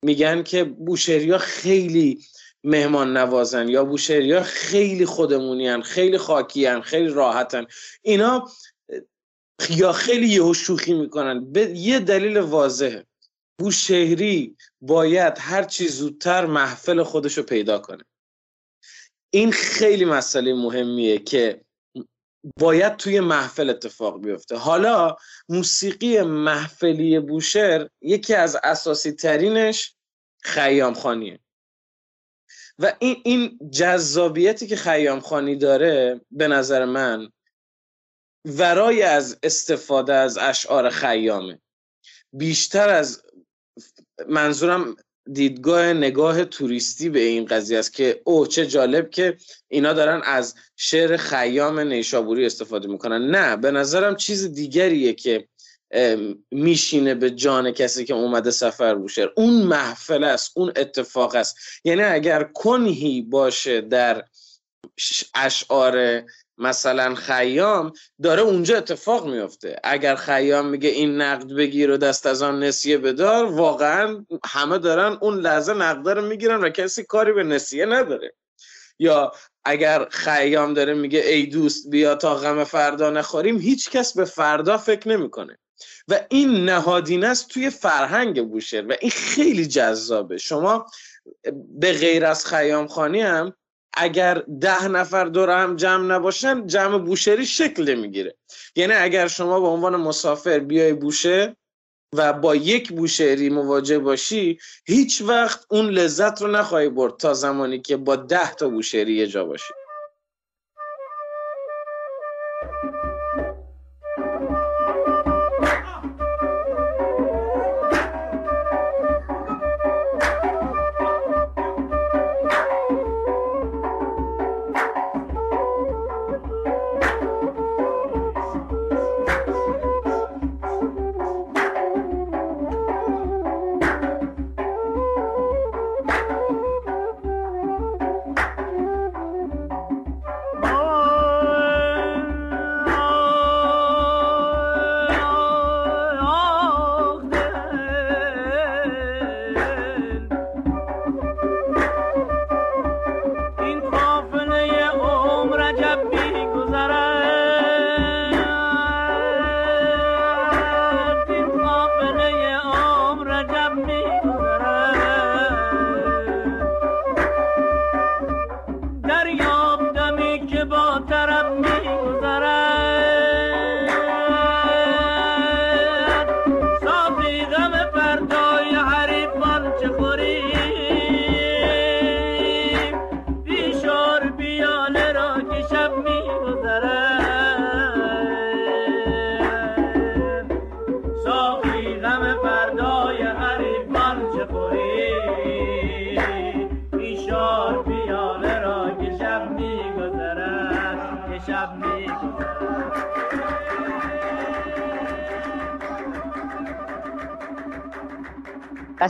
[0.04, 2.24] میگن که بوشهریا خیلی
[2.64, 7.66] مهمان نوازن یا بوشهریا خیلی خودمونیان خیلی خاکیان خیلی راحتن
[8.02, 8.48] اینا
[9.70, 11.52] یا خیلی یهو شوخی می‌کنن.
[11.52, 13.06] به یه دلیل واضحه.
[13.58, 18.04] بوشهری باید هر چی زودتر محفل خودشو پیدا کنه.
[19.30, 21.60] این خیلی مسئله مهمیه که
[22.60, 24.56] باید توی محفل اتفاق بیفته.
[24.56, 25.16] حالا
[25.48, 29.94] موسیقی محفلی بوشهر یکی از اساسی ترینش
[30.42, 31.38] خیام خانیه
[32.78, 37.28] و این, این جذابیتی که خیام خانی داره به نظر من
[38.44, 41.60] ورای از استفاده از اشعار خیامه.
[42.32, 43.22] بیشتر از
[44.28, 44.96] منظورم
[45.32, 49.36] دیدگاه نگاه توریستی به این قضیه است که او چه جالب که
[49.68, 53.30] اینا دارن از شعر خیام نیشابوری استفاده می‌کنن.
[53.30, 55.48] نه به نظرم چیز دیگریه که
[56.50, 61.56] میشینه به جان کسی که اومده سفر بوشهر اون محفل است اون اتفاق است.
[61.84, 64.24] یعنی اگر کنهی باشه در
[65.34, 66.22] اشعار
[66.58, 67.92] مثلا خیام
[68.22, 72.98] داره اونجا اتفاق میفته اگر خیام میگه این نقد بگیر و دست از آن نسیه
[72.98, 78.34] بدار واقعا همه دارن اون لحظه نقده رو می‌گیرن و کسی کاری به نسیه نداره.
[78.98, 79.32] یا
[79.64, 84.78] اگر خیام داره میگه ای دوست بیا تا غم فردا نخوریم هیچ کس به فردا
[84.78, 85.58] فکر نمی‌کنه.
[86.08, 90.36] و این نهادینه است توی فرهنگ بوشهر و این خیلی جذابه.
[90.36, 90.86] شما
[91.68, 93.54] به غیر از خیام خانی هم
[93.96, 98.34] اگر ده نفر دور هم جمع نباشن جمع بوشهری شکل نمی‌گیره.
[98.76, 101.56] یعنی اگر شما به عنوان مسافر بیای بوشه
[102.14, 107.80] و با یک بوشهری مواجه باشی هیچ وقت اون لذت رو نخواهی برد تا زمانی
[107.80, 109.74] که با ده تا بوشهری یه جا باشی.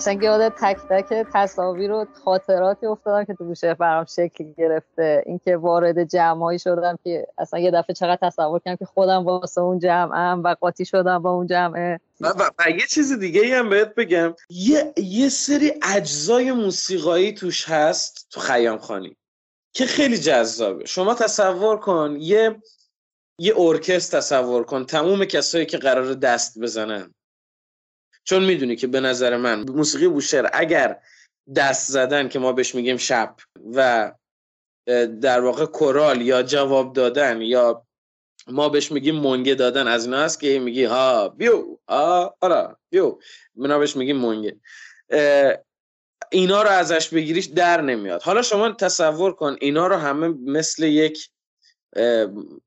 [0.05, 5.23] قشنگ یاد تک تک تصاویر و خاطراتی افتادم که تو بوشهر برام شکل گرفته.
[5.27, 9.79] اینکه وارد جمعهایی شدم که اصلا یه دفعه چقدر تصور کردم که خودم واسه اون
[9.79, 12.01] جمعم و قاطی شدم با اون جمعه.
[12.21, 14.35] و, و, یه چیز دیگه ای هم بهت بگم.
[14.51, 19.17] یه, یه سری اجزای موسیقایی توش هست تو خیام خانی
[19.73, 20.87] که خیلی جذابه.
[20.87, 22.57] شما تصور کن یه
[23.39, 27.15] یه ارکستر تصور کن تموم کسایی که قرار دست بزنن.
[28.25, 31.01] چون می‌دونی که به نظر من موسیقی بوشهر اگر
[31.57, 33.37] دست زدن که ما بهش میگیم شب
[33.75, 34.13] و
[35.21, 37.87] در واقع کورال یا جواب دادن یا
[38.47, 43.19] ما بهش میگیم منگه دادن از اینا هست که میگی ها بیو ها آرا بیو
[43.55, 44.61] ما بهش میگیم منگه
[46.31, 48.23] اینا رو ازش بگیریش در نمیاد.
[48.23, 51.31] حالا شما تصور کن اینا رو همه مثل یک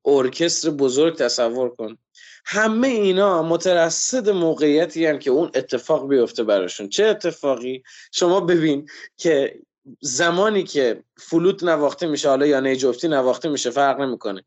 [0.04, 1.98] ارکستر بزرگ تصور کن.
[2.44, 6.88] همه اینا مترصد موقعیتی هم که اون اتفاق بیفته براشون.
[6.88, 9.60] چه اتفاقی؟ شما ببین که
[10.00, 14.44] زمانی که فلوت نواخته میشه حالا یا نیجفتی نواخته میشه فرق نمی‌کنه.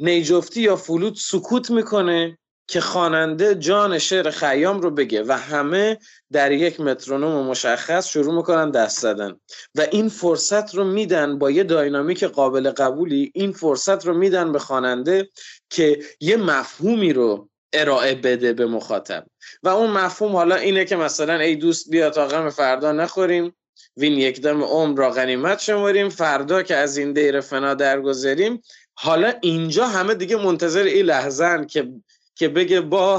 [0.00, 2.38] نیجفتی یا فلوت سکوت می‌کنه.
[2.68, 5.98] که خواننده جان شعر خیام رو بگه و همه
[6.32, 9.36] در یک مترونوم مشخص شروع می‌کنن دست زدن.
[9.74, 14.58] و این فرصت رو میدن با یه داینامیک قابل قبولی این فرصت رو میدن به
[14.58, 15.28] خواننده
[15.70, 19.26] که یه مفهومی رو ارائه بده به مخاطب.
[19.62, 23.54] و اون مفهوم حالا اینه که مثلا ای دوست بیا تا غم فردا نخوریم
[23.96, 28.62] وین یک دم عمر را غنیمت شماریم فردا که از این دیر فنا درگذریم.
[28.94, 31.88] حالا اینجا همه دیگه منتظر این لحظن که
[32.38, 33.18] که بگه با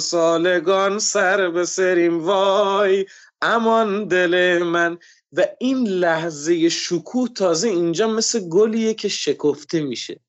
[0.00, 3.06] سالگان سر بسریم وای
[3.42, 4.98] امان دل من.
[5.32, 10.20] و این لحظه شکوه تازه اینجا مثل گلیه که شکفته میشه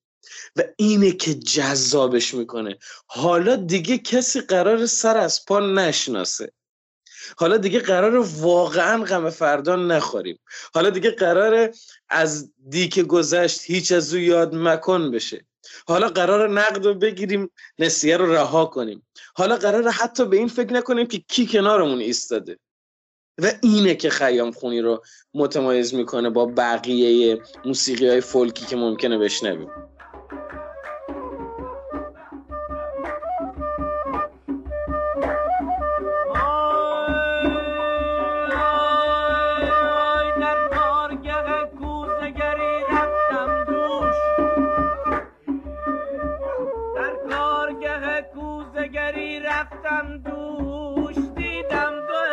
[0.55, 2.77] و اینه که جذابش می‌کنه.
[3.07, 6.51] حالا دیگه کسی قرار سر از پا نشناسه.
[7.37, 10.39] حالا دیگه قرار واقعا غم فردا نخوریم.
[10.73, 11.69] حالا دیگه قرار
[12.09, 15.45] از دیک گذشت هیچ از او یاد مکن بشه.
[15.87, 19.07] حالا قرار نقد رو بگیریم نسیه رو رها کنیم.
[19.35, 22.59] حالا قرار حتی به این فکر نکنیم که کی کنارمون ایستاده.
[23.41, 25.03] و اینه که خیام خونی رو
[25.33, 29.69] متمایز می‌کنه با بقیه موسیقی های فولکی که ممکنه بشنویم.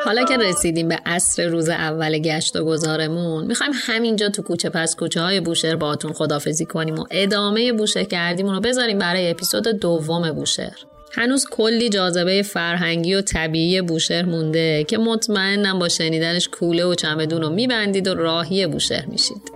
[0.07, 4.97] حالا که رسیدیم به عصر روز اول گشت و گذارمون می‌خوایم همینجا تو کوچه پس
[4.97, 10.33] کوچه های بوشهر باتون خدافزی کنیم و ادامه بوشهر کردیم رو بذاریم برای اپیزود دوم
[10.33, 10.77] بوشهر.
[11.13, 17.43] هنوز کلی جاذبه فرهنگی و طبیعی بوشهر مونده که مطمئنم با شنیدنش کوله و چمدون
[17.43, 19.56] رو میبندید و راهی بوشهر میشید.